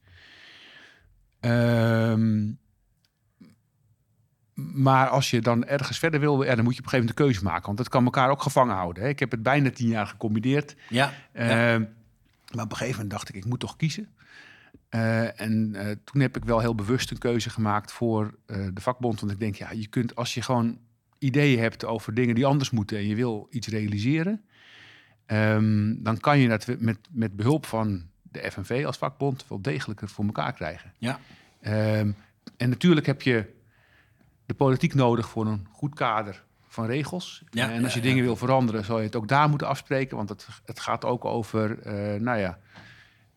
Ehm, 1.39 2.51
maar 4.53 5.07
als 5.07 5.29
je 5.29 5.41
dan 5.41 5.65
ergens 5.65 5.99
verder 5.99 6.19
wil, 6.19 6.43
ja, 6.43 6.55
dan 6.55 6.63
moet 6.63 6.75
je 6.75 6.79
op 6.79 6.85
een 6.85 6.91
gegeven 6.91 6.99
moment 6.99 7.19
een 7.19 7.25
keuze 7.25 7.43
maken. 7.43 7.65
Want 7.65 7.77
dat 7.77 7.89
kan 7.89 8.03
elkaar 8.03 8.29
ook 8.29 8.41
gevangen 8.41 8.75
houden. 8.75 9.03
Hè. 9.03 9.09
Ik 9.09 9.19
heb 9.19 9.31
het 9.31 9.43
bijna 9.43 9.71
tien 9.71 9.87
jaar 9.87 10.07
gecombineerd. 10.07 10.75
Ja, 10.89 11.13
ja. 11.33 11.73
Ehm, 11.73 11.83
maar 12.53 12.63
op 12.63 12.71
een 12.71 12.77
gegeven 12.77 13.01
moment 13.01 13.09
dacht 13.09 13.29
ik, 13.29 13.35
ik 13.35 13.45
moet 13.45 13.59
toch 13.59 13.75
kiezen. 13.75 14.09
Eh, 14.89 15.39
en 15.41 15.75
eh, 15.75 15.95
toen 16.03 16.21
heb 16.21 16.37
ik 16.37 16.45
wel 16.45 16.59
heel 16.59 16.75
bewust 16.75 17.11
een 17.11 17.17
keuze 17.17 17.49
gemaakt 17.49 17.91
voor 17.91 18.37
eh, 18.45 18.67
de 18.73 18.81
vakbond. 18.81 19.19
Want 19.19 19.31
ik 19.31 19.39
denk, 19.39 19.55
ja, 19.55 19.71
je 19.71 19.87
kunt 19.87 20.15
als 20.15 20.33
je 20.33 20.41
gewoon 20.41 20.79
ideeën 21.17 21.59
hebt 21.59 21.85
over 21.85 22.13
dingen 22.13 22.35
die 22.35 22.45
anders 22.45 22.69
moeten 22.69 22.97
en 22.97 23.07
je 23.07 23.15
wil 23.15 23.47
iets 23.49 23.67
realiseren, 23.67 24.41
ehm, 25.25 25.93
dan 25.97 26.19
kan 26.19 26.39
je 26.39 26.47
dat 26.47 26.67
met, 26.79 26.97
met 27.11 27.35
behulp 27.35 27.65
van 27.65 28.03
de 28.21 28.51
FNV 28.51 28.83
als 28.85 28.97
vakbond 28.97 29.45
wel 29.47 29.61
degelijker 29.61 30.09
voor 30.09 30.25
elkaar 30.25 30.53
krijgen. 30.53 30.93
ja. 30.97 31.19
Ehm, 31.61 32.11
en 32.57 32.69
natuurlijk 32.69 33.05
heb 33.05 33.21
je 33.21 33.45
de 34.51 34.57
politiek 34.57 34.93
nodig 34.93 35.29
voor 35.29 35.45
een 35.45 35.67
goed 35.71 35.95
kader 35.95 36.43
van 36.67 36.85
regels. 36.85 37.43
Ja, 37.49 37.71
en 37.71 37.83
als 37.83 37.93
je 37.93 37.99
ja, 37.99 38.05
dingen 38.05 38.19
ja. 38.19 38.23
wil 38.23 38.35
veranderen, 38.35 38.85
zal 38.85 38.97
je 38.97 39.05
het 39.05 39.15
ook 39.15 39.27
daar 39.27 39.49
moeten 39.49 39.67
afspreken. 39.67 40.17
Want 40.17 40.29
het, 40.29 40.47
het 40.65 40.79
gaat 40.79 41.05
ook 41.05 41.25
over, 41.25 41.79
eh, 41.79 42.19
nou 42.19 42.39
ja, 42.39 42.59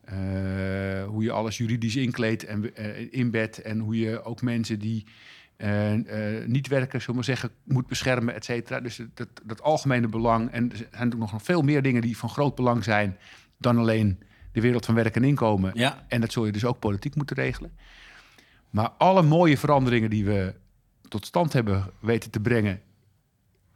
eh, 0.05 1.05
hoe 1.05 1.23
je 1.23 1.31
alles 1.31 1.57
juridisch 1.57 1.97
inkleedt 1.97 2.45
en 2.45 2.77
eh, 2.77 3.13
inbedt. 3.13 3.63
En 3.63 3.79
hoe 3.79 3.99
je 3.99 4.25
ook 4.25 4.43
mensen 4.43 4.79
die 4.79 5.07
niet 6.47 6.69
werken, 6.69 7.01
zullen 7.01 7.07
we 7.07 7.13
maar 7.15 7.25
zeggen, 7.25 7.51
moet 7.65 7.87
beschermen, 7.87 8.35
et 8.35 8.45
cetera. 8.45 8.81
Dus 8.81 9.01
dat, 9.15 9.29
dat 9.45 9.63
algemene 9.63 10.09
belang. 10.09 10.51
En 10.51 10.71
er 10.71 10.77
zijn 10.77 10.89
natuurlijk 10.91 11.33
nog 11.33 11.43
veel 11.43 11.63
meer 11.63 11.83
dingen 11.83 12.03
die 12.03 12.17
van 12.17 12.29
groot 12.29 12.55
belang 12.55 12.85
zijn 12.85 13.19
dan 13.59 13.79
alleen 13.79 14.23
de 14.53 14.61
wereld 14.61 14.85
van 14.85 14.95
werk 14.95 15.17
en 15.17 15.25
inkomen. 15.25 15.73
En 16.09 16.21
dat 16.21 16.33
zul 16.33 16.47
je 16.47 16.53
dus 16.53 16.65
ook 16.65 16.79
politiek 16.79 17.15
moeten 17.15 17.37
regelen. 17.37 17.73
Maar 18.71 18.89
alle 18.89 19.23
mooie 19.23 19.59
veranderingen 19.59 20.11
die 20.11 20.25
we 20.25 20.55
tot 21.15 21.27
stand 21.27 21.53
hebben 21.53 21.91
weten 22.01 22.31
te 22.31 22.41
brengen 22.41 22.81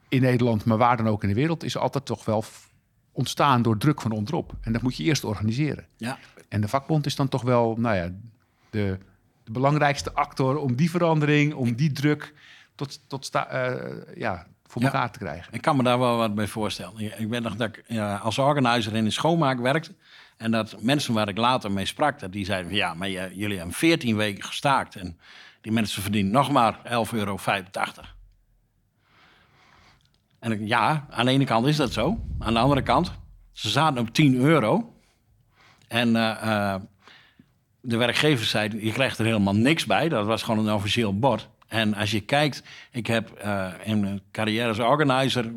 in 0.09 0.21
Nederland, 0.23 0.65
maar 0.65 0.79
waar 0.79 0.97
dan 0.97 1.09
ook 1.09 1.23
in 1.23 1.29
de 1.29 1.35
wereld, 1.35 1.65
is 1.65 1.77
altijd 1.77 2.05
toch 2.07 2.25
wel 2.25 2.45
ontstaan 3.13 3.63
door 3.63 3.79
druk 3.79 4.01
van 4.01 4.11
onderop. 4.13 4.53
En 4.61 4.73
dat 4.73 4.83
moet 4.83 4.97
je 4.97 5.05
eerst 5.05 5.25
organiseren. 5.25 5.87
ja. 5.97 6.19
En 6.49 6.61
de 6.61 6.69
vakbond 6.69 7.07
is 7.07 7.17
dan 7.17 7.29
toch 7.29 7.43
wel, 7.43 7.75
nou 7.79 7.97
ja, 7.97 8.11
de, 8.71 8.99
de 9.45 9.51
belangrijkste 9.53 10.13
actor 10.13 10.57
om 10.57 10.75
die 10.77 10.91
verandering, 10.91 11.55
om 11.55 11.75
die 11.75 11.93
druk 11.93 12.35
tot, 12.75 13.01
tot 13.07 13.25
sta, 13.25 13.47
eh, 13.49 14.17
ja, 14.17 14.47
voor 14.67 14.83
Ja. 14.83 14.89
elkaar 14.89 15.11
te 15.13 15.19
krijgen. 15.19 15.53
Ik 15.53 15.61
kan 15.63 15.77
me 15.77 15.83
daar 15.83 15.99
wel 15.99 16.17
wat 16.17 16.35
bij 16.35 16.47
voorstellen. 16.47 16.99
Ik- 16.99 17.29
weet 17.29 17.43
nog 17.43 17.57
dat 17.57 17.69
ik 17.69 17.85
ja, 17.87 18.17
als 18.17 18.39
organizer 18.39 18.95
in 18.95 19.05
de 19.05 19.11
schoonmaak 19.11 19.59
werkte. 19.61 19.95
En 20.37 20.51
dat 20.51 20.77
mensen 20.83 21.15
waar 21.15 21.29
ik 21.29 21.37
later 21.37 21.73
mee 21.73 21.87
sprak, 21.87 22.19
dat 22.19 22.33
die 22.33 22.45
zeiden 22.45 22.69
van 22.69 22.79
ja, 22.79 22.95
maar 22.95 23.09
je- 23.09 23.31
jullie 23.35 23.57
hebben 23.57 23.75
14 23.75 24.17
weken 24.17 24.45
gestaakt. 24.45 24.97
En 24.97 25.19
die 25.61 25.73
mensen 25.73 26.03
verdienen 26.03 26.33
nog 26.33 26.51
maar 26.51 26.79
11,85 26.85 27.13
euro. 27.13 27.39
En 30.39 30.67
ja, 30.67 31.07
aan 31.11 31.27
de 31.27 31.33
ene 31.33 31.45
kant 31.45 31.67
is 31.67 31.77
dat 31.77 31.93
zo. 31.93 32.19
Aan 32.39 32.55
de 32.55 32.61
andere 32.61 32.83
kant, 32.83 33.13
ze 33.53 33.69
zaten 33.69 34.01
op 34.01 34.15
10 34.15 34.37
euro. 34.37 34.93
En 35.89 36.17
eh, 36.17 36.75
eh, 36.75 36.81
de 37.81 37.97
werkgevers 37.97 38.51
zeiden, 38.51 38.85
je 38.85 38.93
krijgt 38.93 39.19
er 39.19 39.25
helemaal 39.25 39.55
niks 39.55 39.87
bij. 39.87 40.09
Dat 40.09 40.27
was 40.27 40.43
gewoon 40.43 40.67
een 40.67 40.75
officieel 40.75 41.19
bord. 41.19 41.49
En 41.69 41.95
als 41.95 42.11
je 42.11 42.21
kijkt, 42.21 42.63
ik 42.91 43.07
heb 43.07 43.31
eh, 43.31 43.69
in 43.85 44.01
mijn 44.01 44.23
carrière 44.33 44.69
als 44.69 44.79
organizer 44.79 45.53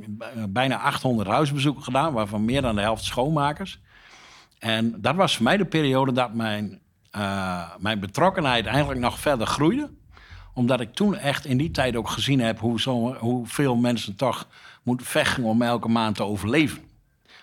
bijna 0.50 0.78
800 0.78 1.30
huisbezoeken 1.30 1.84
gedaan, 1.84 2.14
waarvan 2.14 2.46
meer 2.46 2.62
dan 2.62 2.76
de 2.76 2.82
helft 2.82 3.04
schoonmakers. 3.04 3.80
En 4.60 5.02
dat 5.02 5.16
was 5.16 5.36
voor 5.36 5.44
mij 5.44 5.58
de 5.58 5.66
periode 5.66 6.12
dat 6.12 6.34
mijn, 6.34 6.80
eh, 7.12 7.76
mijn 7.80 8.00
betrokkenheid 8.00 8.66
eigenlijk 8.66 9.00
nog 9.00 9.20
verder 9.20 9.48
groeide. 9.48 9.90
Omdat 10.54 10.82
ik 10.82 10.94
toen 10.94 11.16
echt 11.16 11.46
in 11.46 11.58
die 11.58 11.72
tijd 11.72 11.96
ook 11.96 12.10
gezien 12.10 12.40
heb 12.40 12.60
hoe 12.60 12.82
zo, 12.82 13.14
hoeveel 13.14 13.76
mensen 13.76 14.16
toch 14.16 14.48
moeten 14.84 15.06
vechten 15.06 15.44
om 15.44 15.62
elke 15.62 15.88
maand 15.88 16.16
te 16.16 16.24
overleven. 16.24 16.80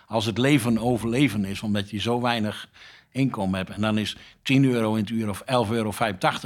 Als 0.06 0.26
het 0.26 0.38
leven 0.38 0.78
overleven 0.78 1.44
is, 1.44 1.62
omdat 1.62 1.90
je 1.90 1.98
zo 1.98 2.20
weinig 2.20 2.68
inkomen 3.10 3.58
hebt. 3.58 3.70
En 3.70 3.80
dan 3.80 3.98
is 3.98 4.16
10 4.42 4.64
euro 4.64 4.94
in 4.94 5.00
het 5.00 5.10
uur 5.10 5.28
of 5.28 5.40
11,85 5.40 5.46
euro 5.70 5.92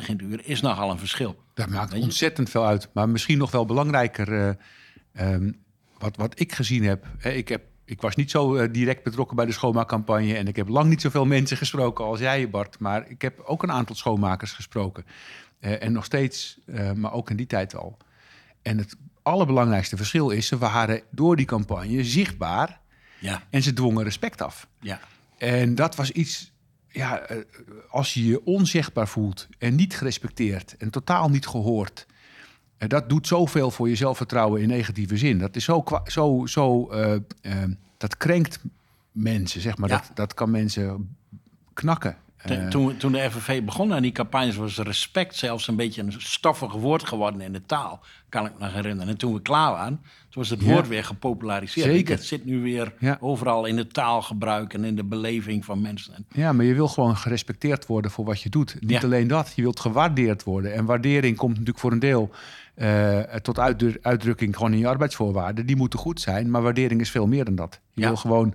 in 0.07 0.13
het 0.13 0.23
uur 0.23 0.41
is 0.45 0.61
nogal 0.61 0.91
een 0.91 0.99
verschil. 0.99 1.43
Dat 1.55 1.69
maakt 1.69 1.95
ontzettend 1.95 2.51
veel 2.51 2.67
uit. 2.67 2.89
Maar 2.93 3.09
misschien 3.09 3.39
nog 3.39 3.51
wel 3.51 3.67
belangrijker, 3.67 4.33
eh, 4.33 4.55
ehm, 5.13 5.53
wat, 5.99 6.17
wat 6.17 6.41
ik 6.41 6.53
gezien 6.53 6.85
heb. 6.85 7.07
Hè, 7.19 7.31
ik 7.31 7.49
heb 7.49 7.63
ik 7.93 8.01
was 8.01 8.17
niet 8.17 8.31
zo 8.31 8.57
eh, 8.57 8.73
direct 8.73 9.03
betrokken 9.03 9.37
bij 9.37 9.47
de 9.47 9.53
schoonmaakcampagne. 9.53 10.35
En 10.37 10.49
ik 10.49 10.57
heb 10.57 10.69
lang 10.69 10.89
niet 10.89 11.01
zoveel 11.01 11.25
mensen 11.25 11.57
gesproken 11.57 12.05
als 12.05 12.21
jij, 12.21 12.51
Bart. 12.51 12.79
Maar 12.79 13.11
ik 13.11 13.23
heb 13.23 13.41
ook 13.41 13.63
een 13.63 13.73
aantal 13.73 13.97
schoonmakers 13.97 14.53
gesproken. 14.53 15.05
Eh, 15.61 15.83
en 15.83 15.93
nog 15.93 16.05
steeds, 16.05 16.59
eh, 16.67 16.93
maar 16.93 17.13
ook 17.13 17.31
in 17.31 17.37
die 17.37 17.47
tijd 17.47 17.77
al. 17.77 17.97
En 18.63 18.79
het 18.79 18.97
allerbelangrijkste 19.23 19.97
verschil 19.97 20.31
is, 20.31 20.47
ze 20.47 20.59
waren 20.59 21.03
door 21.11 21.37
die 21.37 21.47
campagne 21.47 22.05
zichtbaar. 22.05 22.81
Ja, 23.19 23.43
En 23.51 23.63
ze 23.63 23.73
dwongen 23.73 24.05
respect 24.05 24.43
af. 24.43 24.69
ja. 24.81 25.01
En 25.39 25.75
dat 25.75 25.97
was 25.97 26.11
iets, 26.11 26.53
ja, 26.89 27.27
als 27.91 28.15
je 28.15 28.27
je 28.27 28.45
onzichtbaar 28.45 29.09
voelt 29.09 29.49
en 29.59 29.75
niet 29.75 29.97
gerespecteerd 29.97 30.77
en 30.79 30.91
totaal 30.91 31.29
niet 31.29 31.47
gehoord. 31.47 32.07
En 32.83 32.89
dat 32.89 33.09
doet 33.09 33.27
zoveel 33.27 33.71
voor 33.71 33.89
je 33.89 33.95
zelfvertrouwen 33.97 34.63
in 34.63 34.69
negatieve 34.69 35.17
zin. 35.17 35.39
Dat 35.39 35.57
is 35.57 35.65
zo, 35.65 35.85
zo, 36.05 36.47
zo 36.47 36.89
eh, 36.91 37.15
eh, 37.15 37.21
dat 37.97 38.17
krenkt 38.17 38.59
mensen, 39.13 39.61
zeg 39.61 39.77
maar. 39.77 39.89
Ja. 39.89 39.97
Dat, 39.97 40.11
dat 40.15 40.35
kan 40.35 40.51
mensen 40.51 41.17
knakken. 41.75 42.17
Eh, 42.37 42.69
toen, 42.69 42.97
toen 42.97 43.13
de 43.13 43.31
FNV 43.31 43.63
begon 43.63 43.95
aan 43.95 44.03
die 44.03 44.13
campagnes 44.13 44.57
was 44.57 44.79
respect 44.79 45.37
zelfs 45.37 45.69
een 45.69 45.77
beetje 45.77 46.03
een 46.03 46.13
stoffig 46.19 46.73
woord 46.73 47.05
geworden 47.05 47.41
in 47.41 47.53
de 47.53 47.63
taal. 47.67 48.01
Kan 48.29 48.47
ik 48.47 48.53
me 48.59 48.69
herinneren. 48.69 49.09
En 49.13 49.19
toen 49.19 49.35
we 49.35 49.43
klaar 49.43 49.71
waren, 49.71 50.01
toen 50.03 50.43
was 50.43 50.51
het 50.51 50.61
Ja. 50.63 50.73
woord 50.73 50.89
weer 50.89 51.05
gepopulariseerd. 51.05 51.87
Zeker. 51.87 52.15
Het 52.15 52.25
zit 52.25 52.45
nu 52.45 52.63
weer 52.63 52.93
Ja. 52.99 53.17
overal 53.21 53.65
in 53.65 53.77
de 53.77 53.87
taalgebruik 53.87 54.75
en 54.75 54.85
in 54.85 54.97
de 54.97 55.05
beleving 55.05 55.65
van 55.65 55.81
mensen. 55.81 56.15
En 56.15 56.25
Ja, 56.33 56.53
maar 56.53 56.65
je 56.65 56.75
wil 56.75 56.89
gewoon 56.89 57.17
gerespecteerd 57.17 57.87
worden 57.87 58.11
voor 58.11 58.25
wat 58.25 58.41
je 58.43 58.49
doet. 58.49 58.77
Niet 58.81 58.91
Ja. 58.91 59.01
alleen 59.01 59.29
dat, 59.29 59.53
je 59.57 59.63
wilt 59.63 59.81
gewaardeerd 59.81 60.43
worden. 60.45 60.75
En 60.75 60.85
waardering 60.85 61.37
komt 61.37 61.51
natuurlijk 61.53 61.79
voor 61.79 61.93
een 61.93 61.99
deel 61.99 62.31
eh, 62.75 63.21
tot 63.21 63.59
uitdru- 63.59 63.99
uitdrukking 64.03 64.57
gewoon 64.57 64.73
in 64.73 64.79
je 64.79 64.89
arbeidsvoorwaarden. 64.89 65.67
Die 65.67 65.77
moeten 65.77 65.99
goed 65.99 66.21
zijn, 66.21 66.51
maar 66.51 66.63
waardering 66.63 67.01
is 67.01 67.11
veel 67.11 67.27
meer 67.27 67.45
dan 67.45 67.55
dat. 67.55 67.81
Je 67.93 68.01
Ja. 68.01 68.07
wil 68.07 68.17
gewoon 68.17 68.55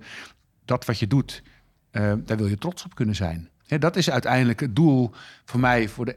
dat 0.64 0.84
wat 0.84 0.98
je 0.98 1.06
doet, 1.06 1.42
eh, 1.90 2.12
daar 2.24 2.36
wil 2.36 2.46
je 2.46 2.58
trots 2.58 2.84
op 2.84 2.94
kunnen 2.94 3.14
zijn. 3.14 3.48
Hè, 3.66 3.78
dat 3.78 3.96
is 3.96 4.10
uiteindelijk 4.10 4.60
het 4.60 4.76
doel 4.76 5.10
voor 5.44 5.60
mij, 5.60 5.88
voor 5.88 6.04
de, 6.04 6.16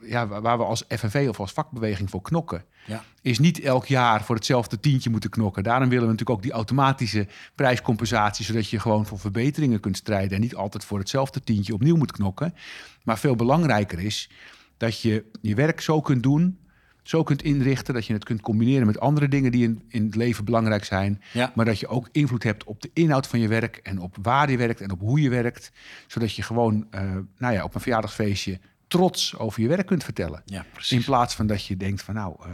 ja, 0.00 0.26
waar 0.26 0.40
waar 0.42 0.58
we 0.58 0.64
als 0.64 0.84
FNV 0.88 1.26
of 1.28 1.40
als 1.40 1.52
vakbeweging 1.52 2.10
voor 2.10 2.22
knokken 2.22 2.64
Ja. 2.86 3.04
is 3.22 3.38
niet 3.38 3.60
elk 3.60 3.86
jaar 3.86 4.24
voor 4.24 4.34
hetzelfde 4.34 4.80
tientje 4.80 5.10
moeten 5.10 5.30
knokken. 5.30 5.62
Daarom 5.62 5.88
willen 5.88 6.04
we 6.04 6.10
natuurlijk 6.10 6.38
ook 6.38 6.42
die 6.44 6.52
automatische 6.52 7.26
prijscompensatie, 7.54 8.44
zodat 8.44 8.68
je 8.68 8.80
gewoon 8.80 9.06
voor 9.06 9.18
verbeteringen 9.18 9.80
kunt 9.80 9.96
strijden 9.96 10.34
en 10.34 10.40
niet 10.40 10.54
altijd 10.54 10.84
voor 10.84 10.98
hetzelfde 10.98 11.40
tientje 11.40 11.74
opnieuw 11.74 11.96
moet 11.96 12.12
knokken. 12.12 12.54
Maar 13.02 13.18
veel 13.18 13.36
belangrijker 13.36 13.98
is 13.98 14.30
dat 14.76 15.00
je 15.00 15.24
je 15.40 15.54
werk 15.54 15.80
zo 15.80 16.00
kunt 16.00 16.22
doen, 16.22 16.58
zo 17.04 17.22
kunt 17.22 17.42
inrichten, 17.42 17.94
dat 17.94 18.06
je 18.06 18.12
het 18.12 18.24
kunt 18.24 18.40
combineren 18.40 18.86
met 18.86 19.00
andere 19.00 19.28
dingen 19.28 19.52
die 19.52 19.64
in, 19.64 19.82
in 19.88 20.04
het 20.04 20.14
leven 20.14 20.44
belangrijk 20.44 20.84
zijn. 20.84 21.22
Ja. 21.32 21.52
Maar 21.54 21.64
dat 21.64 21.78
je 21.80 21.86
ook 21.88 22.08
invloed 22.12 22.42
hebt 22.42 22.64
op 22.64 22.82
de 22.82 22.90
inhoud 22.92 23.26
van 23.26 23.40
je 23.40 23.48
werk 23.48 23.76
en 23.76 23.98
op 24.00 24.16
waar 24.22 24.50
je 24.50 24.56
werkt 24.56 24.80
en 24.80 24.90
op 24.90 25.00
hoe 25.00 25.20
je 25.20 25.28
werkt. 25.28 25.72
Zodat 26.06 26.34
je 26.34 26.42
gewoon 26.42 26.86
eh, 26.90 27.00
nou 27.38 27.54
ja, 27.54 27.64
op 27.64 27.74
een 27.74 27.80
verjaardagsfeestje 27.80 28.58
trots 28.88 29.36
over 29.38 29.62
je 29.62 29.68
werk 29.68 29.86
kunt 29.86 30.04
vertellen. 30.04 30.42
Ja, 30.44 30.64
In 30.88 31.04
plaats 31.04 31.34
van 31.34 31.46
dat 31.46 31.66
je 31.66 31.76
denkt 31.76 32.02
van 32.02 32.14
nou, 32.14 32.34
eh, 32.44 32.50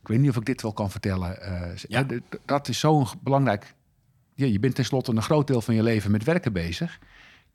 ik 0.00 0.08
weet 0.08 0.18
niet 0.18 0.30
of 0.30 0.36
ik 0.36 0.44
dit 0.44 0.62
wel 0.62 0.72
kan 0.72 0.90
vertellen. 0.90 1.42
Eh, 1.42 1.76
Ja. 1.88 2.06
dat 2.44 2.68
is 2.68 2.78
zo'n 2.78 3.06
belangrijk. 3.22 3.74
Ja, 4.34 4.46
je 4.46 4.58
bent 4.58 4.74
tenslotte 4.74 5.12
een 5.12 5.22
groot 5.22 5.46
deel 5.46 5.60
van 5.60 5.74
je 5.74 5.82
leven 5.82 6.10
met 6.10 6.24
werken 6.24 6.52
bezig. 6.52 6.98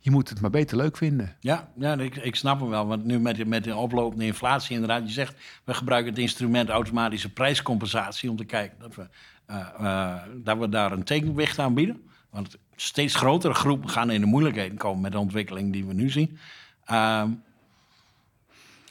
Je 0.03 0.11
moet 0.11 0.29
het 0.29 0.41
maar 0.41 0.49
beter 0.49 0.77
leuk 0.77 0.97
vinden. 0.97 1.35
Ja, 1.39 1.71
ja 1.75 1.97
ik, 1.97 2.15
ik 2.15 2.35
snap 2.35 2.59
hem 2.59 2.69
wel. 2.69 2.87
Want 2.87 3.03
nu 3.05 3.19
met, 3.19 3.35
de- 3.35 3.45
met 3.45 3.63
de 3.63 3.75
oplopende 3.75 4.25
inflatie 4.25 4.73
inderdaad. 4.73 5.07
Je 5.07 5.13
zegt, 5.13 5.35
we 5.63 5.73
gebruiken 5.73 6.11
het 6.11 6.19
instrument 6.21 6.69
automatische 6.69 7.29
prijscompensatie... 7.33 8.29
om 8.29 8.35
te 8.35 8.45
kijken 8.45 8.77
dat 8.79 8.95
we, 8.95 9.07
eh, 9.45 9.67
eh, 9.79 10.21
dat 10.35 10.57
we 10.57 10.69
daar 10.69 10.91
een 10.91 11.03
tegenwicht 11.03 11.59
aan 11.59 11.73
bieden. 11.73 12.09
Want 12.29 12.57
steeds 12.75 13.15
grotere 13.15 13.53
groepen 13.53 13.89
gaan 13.89 14.11
in 14.11 14.21
de 14.21 14.27
moeilijkheden 14.27 14.77
komen... 14.77 15.01
met 15.01 15.11
de 15.11 15.19
ontwikkeling 15.19 15.71
die 15.73 15.85
we 15.85 15.93
nu 15.93 16.09
zien. 16.09 16.37
Ehm, 16.85 17.29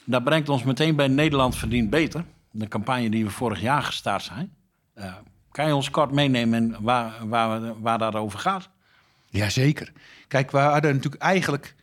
dat 0.03 0.23
brengt 0.23 0.49
ons 0.49 0.63
meteen 0.63 0.95
bij 0.95 1.07
Nederland 1.07 1.55
verdient 1.55 1.89
beter. 1.89 2.25
De 2.51 2.67
campagne 2.67 3.09
die 3.09 3.23
we 3.23 3.31
vorig 3.31 3.61
jaar 3.61 3.83
gestart 3.83 4.23
zijn. 4.23 4.53
Eh, 4.93 5.13
kan 5.51 5.67
je 5.67 5.75
ons 5.75 5.89
kort 5.89 6.11
meenemen 6.11 6.75
waar, 6.79 7.27
waar, 7.27 7.81
waar 7.81 7.97
dat 7.97 8.15
over 8.15 8.39
gaat? 8.39 8.69
Jazeker. 9.29 9.91
Kijk, 10.33 10.51
we 10.51 10.57
hadden 10.57 10.93
natuurlijk 10.95 11.21
eigenlijk 11.21 11.75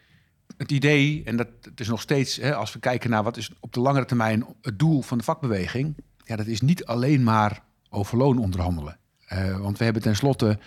het 0.57 0.71
idee, 0.71 1.23
en 1.25 1.37
dat 1.37 1.49
het 1.63 1.81
is 1.81 1.89
nog 1.89 2.01
steeds, 2.01 2.37
hè, 2.37 2.55
als 2.55 2.73
we 2.73 2.79
kijken 2.79 3.11
naar 3.11 3.23
wat 3.23 3.37
is 3.37 3.51
op 3.61 3.73
de 3.73 3.81
langere 3.81 4.05
termijn 4.05 4.45
het 4.63 4.79
doel 4.79 5.03
van 5.03 5.19
de 5.19 5.25
vakbeweging, 5.25 5.97
ja, 6.25 6.37
dat 6.37 6.47
is 6.47 6.61
niet 6.61 6.85
alleen 6.85 7.23
maar 7.23 7.63
over 7.91 8.19
loon 8.19 8.39
onderhandelen. 8.39 8.99
Eh, 9.27 9.59
want 9.59 9.79
we 9.79 9.85
hebben 9.85 10.03
tenslotte, 10.03 10.59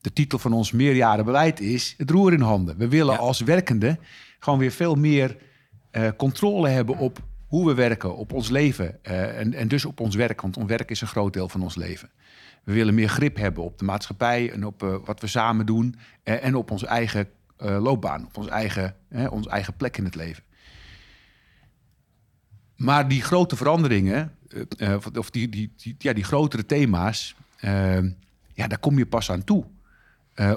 de 0.00 0.12
titel 0.12 0.38
van 0.38 0.52
ons 0.52 0.72
meerjarenbeleid 0.72 1.60
is 1.60 1.94
het 1.96 2.10
roer 2.10 2.32
in 2.32 2.40
handen. 2.40 2.76
We 2.76 2.88
willen 2.88 3.14
Ja. 3.14 3.20
als 3.20 3.40
werkende 3.40 3.98
gewoon 4.38 4.58
weer 4.58 4.72
veel 4.72 4.94
meer 4.94 5.36
eh, 5.90 6.08
controle 6.16 6.68
hebben 6.68 6.98
op 6.98 7.18
hoe 7.46 7.66
we 7.66 7.74
werken, 7.74 8.16
op 8.16 8.32
ons 8.32 8.48
leven 8.48 9.04
eh, 9.04 9.38
en, 9.38 9.54
en 9.54 9.68
dus 9.68 9.84
op 9.84 10.00
ons 10.00 10.14
werk, 10.14 10.40
want 10.40 10.56
ons 10.56 10.66
werk 10.66 10.90
is 10.90 11.00
een 11.00 11.06
groot 11.06 11.32
deel 11.32 11.48
van 11.48 11.62
ons 11.62 11.76
leven. 11.76 12.10
We 12.64 12.72
willen 12.72 12.94
meer 12.94 13.08
grip 13.08 13.36
hebben 13.36 13.64
op 13.64 13.78
de 13.78 13.84
maatschappij 13.84 14.52
en 14.52 14.66
op 14.66 14.82
eh, 14.82 14.96
wat 15.04 15.20
we 15.20 15.26
samen 15.26 15.66
doen 15.66 15.94
eh, 16.22 16.44
en 16.44 16.54
op 16.54 16.70
onze 16.70 16.86
eigen 16.86 17.28
eh, 17.56 17.82
loopbaan, 17.82 18.26
op 18.26 18.36
ons 18.36 18.46
eigen, 18.46 18.96
onze 19.30 19.50
eigen 19.50 19.76
plek 19.76 19.96
in 19.96 20.04
het 20.04 20.14
leven. 20.14 20.42
Maar 22.76 23.08
die 23.08 23.22
grote 23.22 23.56
veranderingen, 23.56 24.34
of 25.18 25.30
die, 25.30 25.48
die, 25.48 25.72
die, 25.76 25.94
ja, 25.98 26.12
die 26.12 26.24
grotere 26.24 26.66
thema's, 26.66 27.34
ja, 28.52 28.66
daar 28.66 28.78
kom 28.80 28.98
je 28.98 29.06
pas 29.06 29.30
aan 29.30 29.44
toe. 29.44 29.64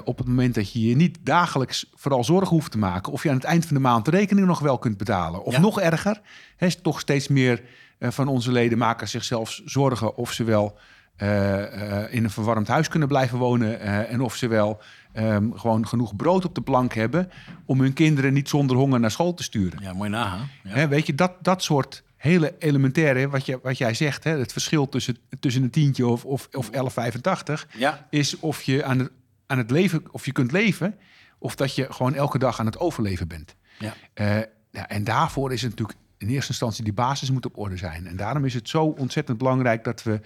Op 0.04 0.18
het 0.18 0.26
moment 0.26 0.54
dat 0.54 0.72
je 0.72 0.88
je 0.88 0.96
niet 0.96 1.18
dagelijks 1.22 1.90
vooral 1.94 2.24
zorgen 2.24 2.56
hoeft 2.56 2.70
te 2.70 2.78
maken... 2.78 3.12
of 3.12 3.22
je 3.22 3.28
aan 3.28 3.34
het 3.34 3.44
eind 3.44 3.66
van 3.66 3.74
de 3.76 3.82
maand 3.82 4.04
de 4.04 4.10
rekening 4.10 4.46
nog 4.46 4.58
wel 4.58 4.78
kunt 4.78 4.96
betalen. 4.96 5.44
Of 5.44 5.52
Ja. 5.52 5.60
nog 5.60 5.80
erger, 5.80 6.20
hè, 6.56 6.66
is 6.66 6.80
toch 6.80 7.00
steeds 7.00 7.28
meer 7.28 7.62
van 7.98 8.28
onze 8.28 8.52
leden 8.52 8.78
maken 8.78 9.08
zichzelf 9.08 9.60
zorgen... 9.64 10.16
of 10.16 10.32
ze 10.32 10.44
wel 10.44 10.78
in 12.10 12.24
een 12.24 12.30
verwarmd 12.30 12.68
huis 12.68 12.88
kunnen 12.88 13.08
blijven 13.08 13.38
wonen... 13.38 13.80
eh, 13.80 14.12
en 14.12 14.20
of 14.20 14.36
ze 14.36 14.48
wel 14.48 14.82
ehm, 15.12 15.50
gewoon 15.52 15.88
genoeg 15.88 16.16
brood 16.16 16.44
op 16.44 16.54
de 16.54 16.60
plank 16.60 16.92
hebben... 16.94 17.30
om 17.64 17.80
hun 17.80 17.92
kinderen 17.92 18.32
niet 18.32 18.48
zonder 18.48 18.76
honger 18.76 19.00
naar 19.00 19.10
school 19.10 19.34
te 19.34 19.42
sturen. 19.42 19.82
Ja, 19.82 19.92
mooi 19.92 20.10
nagaan. 20.10 20.48
Ja. 20.62 20.70
Hè, 20.70 20.88
weet 20.88 21.06
je, 21.06 21.14
dat, 21.14 21.32
dat 21.40 21.62
soort 21.62 22.02
hele 22.16 22.54
elementaire, 22.58 23.28
wat, 23.28 23.46
je, 23.46 23.58
wat 23.62 23.78
jij 23.78 23.94
zegt... 23.94 24.24
Hè, 24.24 24.38
het 24.38 24.52
verschil 24.52 24.88
tussen, 24.88 25.16
tussen 25.40 25.62
een 25.62 25.70
tientje 25.70 26.06
of, 26.06 26.24
of, 26.24 26.48
of 26.52 26.70
11,85 26.70 27.76
ja. 27.76 28.06
is 28.10 28.38
of 28.38 28.62
je 28.62 28.84
aan 28.84 28.98
het, 28.98 29.10
aan 29.46 29.58
het 29.58 29.70
leven, 29.70 30.02
of 30.10 30.24
je 30.24 30.32
kunt 30.32 30.52
leven, 30.52 30.98
of 31.38 31.54
dat 31.54 31.74
je 31.74 31.92
gewoon 31.92 32.14
elke 32.14 32.38
dag 32.38 32.60
aan 32.60 32.66
het 32.66 32.78
overleven 32.78 33.28
bent. 33.28 33.54
Ja. 33.78 33.94
Eh, 34.14 34.36
ja, 34.70 34.88
en 34.88 35.04
daarvoor 35.04 35.52
is 35.52 35.62
het 35.62 35.70
natuurlijk 35.70 35.98
in 36.18 36.28
eerste 36.28 36.50
instantie 36.50 36.84
die 36.84 36.92
basis 36.92 37.30
moet 37.30 37.46
op 37.46 37.58
orde 37.58 37.76
zijn. 37.76 38.06
En 38.06 38.16
daarom 38.16 38.44
is 38.44 38.54
het 38.54 38.68
zo 38.68 38.84
ontzettend 38.84 39.38
belangrijk 39.38 39.84
dat 39.84 40.02
we 40.02 40.20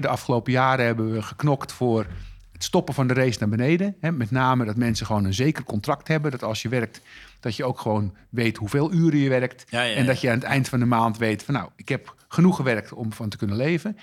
de 0.00 0.08
afgelopen 0.08 0.52
jaren 0.52 0.84
hebben 0.84 1.12
we 1.12 1.22
geknokt 1.22 1.72
voor 1.72 2.06
het 2.52 2.64
stoppen 2.64 2.94
van 2.94 3.06
de 3.06 3.14
race 3.14 3.38
naar 3.38 3.48
beneden. 3.48 3.96
Met 4.00 4.30
name 4.30 4.64
dat 4.64 4.76
mensen 4.76 5.06
gewoon 5.06 5.24
een 5.24 5.34
zeker 5.34 5.64
contract 5.64 6.08
hebben. 6.08 6.30
Dat 6.30 6.42
als 6.42 6.62
je 6.62 6.68
werkt, 6.68 7.00
dat 7.40 7.56
je 7.56 7.64
ook 7.64 7.80
gewoon 7.80 8.14
weet 8.28 8.56
hoeveel 8.56 8.92
uren 8.92 9.18
je 9.18 9.28
werkt. 9.28 9.64
Ja, 9.68 9.82
ja, 9.82 9.94
en 9.94 10.06
dat 10.06 10.20
je 10.20 10.28
aan 10.28 10.34
het 10.34 10.44
eind 10.44 10.68
van 10.68 10.78
de 10.78 10.84
maand 10.84 11.18
weet 11.18 11.42
van 11.42 11.54
nou, 11.54 11.68
ik 11.76 11.88
heb 11.88 12.14
genoeg 12.28 12.56
gewerkt 12.56 12.92
om 12.92 13.12
van 13.12 13.28
te 13.28 13.36
kunnen 13.36 13.56
leven. 13.56 13.98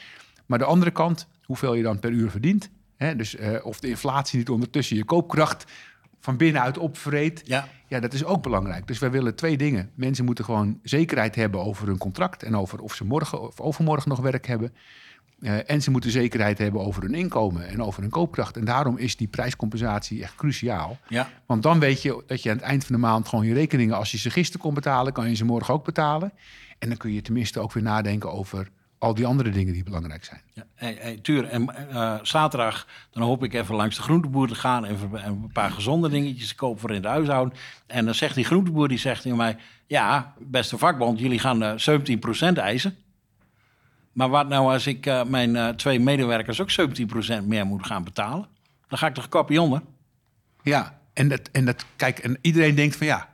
Maar 0.45 0.57
de 0.57 0.65
andere 0.65 0.91
kant, 0.91 1.27
hoeveel 1.43 1.73
je 1.73 1.83
dan 1.83 1.99
per 1.99 2.11
uur 2.11 2.29
verdient. 2.29 2.69
Dus 3.15 3.35
eh, 3.35 3.65
of 3.65 3.79
de 3.79 3.87
inflatie 3.87 4.37
niet 4.37 4.49
ondertussen 4.49 4.95
je 4.95 5.03
koopkracht 5.03 5.65
van 6.19 6.37
binnenuit 6.37 6.77
opvreet. 6.77 7.41
Ja. 7.45 7.67
Ja, 7.87 7.99
dat 7.99 8.13
is 8.13 8.25
ook 8.25 8.43
belangrijk. 8.43 8.87
Dus 8.87 8.99
wij 8.99 9.11
willen 9.11 9.35
twee 9.35 9.57
dingen. 9.57 9.91
Mensen 9.95 10.25
moeten 10.25 10.45
gewoon 10.45 10.79
zekerheid 10.83 11.35
hebben 11.35 11.63
over 11.63 11.87
hun 11.87 11.97
contract 11.97 12.43
en 12.43 12.55
over 12.55 12.81
of 12.81 12.95
ze 12.95 13.05
morgen 13.05 13.41
of 13.41 13.59
overmorgen 13.59 14.09
nog 14.09 14.19
werk 14.19 14.47
hebben. 14.47 14.73
Eh, 15.41 15.69
en 15.69 15.81
ze 15.81 15.91
moeten 15.91 16.11
zekerheid 16.11 16.57
hebben 16.57 16.81
over 16.81 17.01
hun 17.01 17.13
inkomen 17.13 17.67
en 17.67 17.83
over 17.83 18.01
hun 18.01 18.11
koopkracht. 18.11 18.57
En 18.57 18.65
daarom 18.65 18.97
is 18.97 19.15
die 19.15 19.27
prijscompensatie 19.27 20.23
echt 20.23 20.35
cruciaal. 20.35 20.97
Ja. 21.07 21.29
Want 21.45 21.63
dan 21.63 21.79
weet 21.79 22.01
je 22.01 22.23
dat 22.27 22.43
je 22.43 22.49
aan 22.49 22.55
het 22.55 22.65
eind 22.65 22.85
van 22.85 22.95
de 22.95 23.01
maand 23.01 23.27
gewoon 23.27 23.45
je 23.45 23.53
rekeningen, 23.53 23.95
als 23.95 24.11
je 24.11 24.17
ze 24.17 24.29
gisteren 24.29 24.61
kon 24.61 24.73
betalen, 24.73 25.13
kan 25.13 25.29
je 25.29 25.35
ze 25.35 25.45
morgen 25.45 25.73
ook 25.73 25.85
betalen. 25.85 26.31
En 26.79 26.87
dan 26.87 26.97
kun 26.97 27.13
je 27.13 27.21
tenminste 27.21 27.59
ook 27.59 27.73
weer 27.73 27.83
nadenken 27.83 28.31
over 28.31 28.69
al 28.97 29.13
die 29.13 29.25
andere 29.25 29.49
dingen 29.49 29.73
die 29.73 29.83
belangrijk 29.83 30.25
zijn. 30.25 30.41
Ja, 30.53 30.63
hey, 30.75 30.97
hey, 30.99 31.19
Tuur, 31.21 31.45
en 31.45 31.89
eh, 31.89 32.15
zaterdag 32.21 32.87
dan 33.11 33.23
hoop 33.23 33.43
ik 33.43 33.53
even 33.53 33.75
langs 33.75 33.95
de 33.95 34.01
groenteboer 34.01 34.47
te 34.47 34.55
gaan... 34.55 34.85
en 34.85 34.97
een 35.25 35.51
paar 35.53 35.71
gezonde 35.71 36.09
dingetjes 36.09 36.47
te 36.47 36.55
kopen 36.55 36.79
voor 36.79 36.89
in 36.89 36.95
het 36.95 37.05
huishouden. 37.05 37.57
En 37.87 38.05
dan 38.05 38.15
zegt 38.15 38.35
die 38.35 38.43
groenteboer, 38.43 38.87
die 38.87 38.97
zegt 38.97 39.21
tegen 39.21 39.37
mij... 39.37 39.57
ja, 39.87 40.33
beste 40.39 40.77
vakbond, 40.77 41.19
jullie 41.19 41.39
gaan 41.39 41.63
eh 41.63 41.99
17% 42.51 42.53
eisen. 42.53 42.97
Maar 44.11 44.29
wat 44.29 44.49
nou 44.49 44.71
als 44.71 44.87
ik 44.87 45.05
eh, 45.05 45.23
mijn 45.23 45.55
eh, 45.55 45.69
twee 45.69 45.99
medewerkers 45.99 46.61
ook 46.61 46.71
17% 47.41 47.43
meer 47.45 47.65
moet 47.65 47.85
gaan 47.85 48.03
betalen? 48.03 48.47
Dan 48.87 48.97
ga 48.97 49.07
ik 49.07 49.13
toch 49.13 49.29
kopje 49.29 49.61
onder? 49.61 49.81
Ja, 50.63 50.99
en 51.13 51.27
dat, 51.27 51.49
en 51.51 51.65
dat, 51.65 51.85
kijk, 51.95 52.19
en 52.19 52.37
iedereen 52.41 52.75
denkt 52.75 52.95
van 52.95 53.07
ja, 53.07 53.29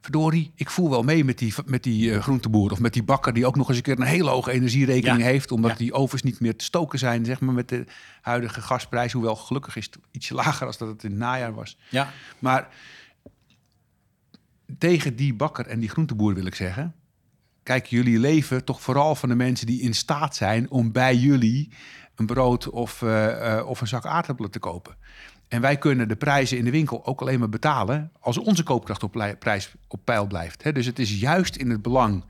verdorie, 0.00 0.52
ik 0.54 0.70
voel 0.70 0.90
wel 0.90 1.02
mee 1.02 1.24
met 1.24 1.38
die, 1.38 1.54
met 1.64 1.82
die 1.82 2.10
uh, 2.10 2.20
groenteboer 2.20 2.70
of 2.70 2.80
met 2.80 2.92
die 2.92 3.02
bakker 3.02 3.32
die 3.32 3.46
ook 3.46 3.56
nog 3.56 3.68
eens 3.68 3.76
een 3.76 3.82
keer 3.82 3.98
een 3.98 4.06
hele 4.06 4.30
hoge 4.30 4.50
energierekening 4.52 5.22
heeft, 5.22 5.52
omdat 5.52 5.78
die 5.78 5.92
ovens 5.92 6.22
niet 6.22 6.40
meer 6.40 6.56
te 6.56 6.64
stoken 6.64 6.98
zijn, 6.98 7.24
zeg 7.24 7.40
maar, 7.40 7.54
met 7.54 7.68
de 7.68 7.84
huidige 8.20 8.60
gasprijs. 8.60 9.12
Hoewel 9.12 9.36
gelukkig 9.36 9.76
is 9.76 9.84
het 9.84 9.98
ietsje 10.10 10.34
lager 10.34 10.66
als 10.66 10.78
dat 10.78 10.88
het 10.88 11.04
in 11.04 11.10
het 11.10 11.18
najaar 11.18 11.54
was. 11.54 11.78
Ja. 11.90 12.12
Maar 12.38 12.68
tegen 14.78 15.16
die 15.16 15.34
bakker 15.34 15.66
en 15.66 15.80
die 15.80 15.88
groenteboer 15.88 16.34
wil 16.34 16.46
ik 16.46 16.54
zeggen, 16.54 16.94
kijk, 17.68 17.86
jullie 17.86 18.18
leven 18.18 18.64
toch 18.64 18.82
vooral 18.82 19.14
van 19.14 19.28
de 19.28 19.34
mensen 19.34 19.66
die 19.66 19.80
in 19.80 19.94
staat 19.94 20.36
zijn 20.36 20.70
om 20.70 20.92
bij 20.92 21.16
jullie 21.16 21.72
een 22.14 22.26
brood 22.26 22.70
of, 22.70 23.02
uh, 23.02 23.26
uh, 23.26 23.66
of 23.66 23.80
een 23.80 23.86
zak 23.86 24.06
aardappelen 24.06 24.50
te 24.50 24.58
kopen. 24.58 24.96
En 25.48 25.60
wij 25.60 25.78
kunnen 25.78 26.08
de 26.08 26.16
prijzen 26.16 26.58
in 26.58 26.64
de 26.64 26.70
winkel 26.70 27.06
ook 27.06 27.20
alleen 27.20 27.38
maar 27.38 27.48
betalen 27.48 28.12
als 28.20 28.38
onze 28.38 28.62
koopkracht 28.62 29.02
op, 29.02 29.36
prijs, 29.38 29.74
op 29.88 30.00
peil 30.04 30.26
blijft. 30.26 30.74
Dus 30.74 30.86
het 30.86 30.98
is 30.98 31.20
juist 31.20 31.56
in 31.56 31.70
het 31.70 31.82
belang 31.82 32.24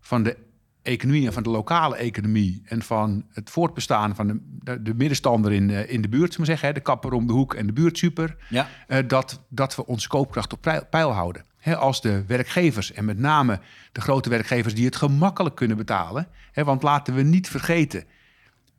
van 0.00 0.22
de 0.22 0.36
economie 0.82 1.26
en 1.26 1.32
van 1.32 1.42
de 1.42 1.50
lokale 1.50 1.96
economie 1.96 2.62
en 2.64 2.82
van 2.82 3.24
het 3.32 3.50
voortbestaan 3.50 4.14
van 4.14 4.40
de, 4.62 4.82
de, 4.82 4.94
middenstander 4.94 5.52
in, 5.52 5.66
de, 5.66 5.88
in 5.88 6.02
de 6.02 6.08
buurt, 6.08 6.38
maar 6.38 6.46
zeggen, 6.46 6.74
de 6.74 6.80
kapper 6.80 7.12
om 7.12 7.26
de 7.26 7.32
hoek 7.32 7.54
en 7.54 7.66
de 7.66 7.72
buurtsuper, 7.72 8.36
ja. 8.48 8.68
uh, 8.88 8.98
dat, 9.06 9.40
dat 9.48 9.76
we 9.76 9.86
onze 9.86 10.08
koopkracht 10.08 10.52
op 10.52 10.86
peil 10.90 11.12
houden. 11.12 11.44
Als 11.64 12.00
de 12.00 12.24
werkgevers 12.26 12.92
en 12.92 13.04
met 13.04 13.18
name 13.18 13.60
de 13.92 14.00
grote 14.00 14.28
werkgevers 14.28 14.74
die 14.74 14.84
het 14.84 14.96
gemakkelijk 14.96 15.54
kunnen 15.54 15.76
betalen. 15.76 16.28
want 16.54 16.82
laten 16.82 17.14
we 17.14 17.22
niet 17.22 17.48
vergeten, 17.48 18.04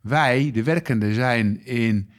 wij, 0.00 0.50
de 0.50 0.62
werkenden, 0.62 1.14
zijn 1.14 1.64
in 1.64 2.10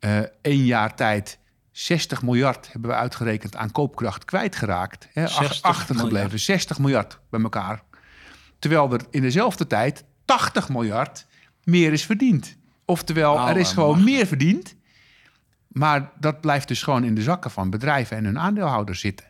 uh, 0.00 0.18
één 0.40 0.64
jaar 0.64 0.94
tijd 0.94 1.38
60 1.70 2.22
miljard 2.22 2.72
hebben 2.72 2.90
we 2.90 2.96
uitgerekend 2.96 3.56
aan 3.56 3.72
koopkracht 3.72 4.24
kwijtgeraakt. 4.24 5.08
Hè, 5.12 5.28
achtergebleven. 5.60 6.12
Miljard. 6.12 6.40
60 6.40 6.78
miljard 6.78 7.20
bij 7.30 7.40
elkaar. 7.40 7.82
Terwijl 8.58 8.92
er 8.92 9.00
in 9.10 9.22
dezelfde 9.22 9.66
tijd 9.66 10.04
80 10.24 10.68
miljard 10.68 11.26
meer 11.64 11.92
is 11.92 12.04
verdiend. 12.04 12.56
Oftewel, 12.84 13.34
oh, 13.34 13.48
er 13.48 13.56
is 13.56 13.72
gewoon 13.72 14.04
meer 14.04 14.26
verdiend. 14.26 14.74
Maar 15.68 16.10
dat 16.18 16.40
blijft 16.40 16.68
dus 16.68 16.82
gewoon 16.82 17.04
in 17.04 17.14
de 17.14 17.22
zakken 17.22 17.50
van 17.50 17.70
bedrijven 17.70 18.16
en 18.16 18.24
hun 18.24 18.38
aandeelhouders 18.38 19.00
zitten. 19.00 19.29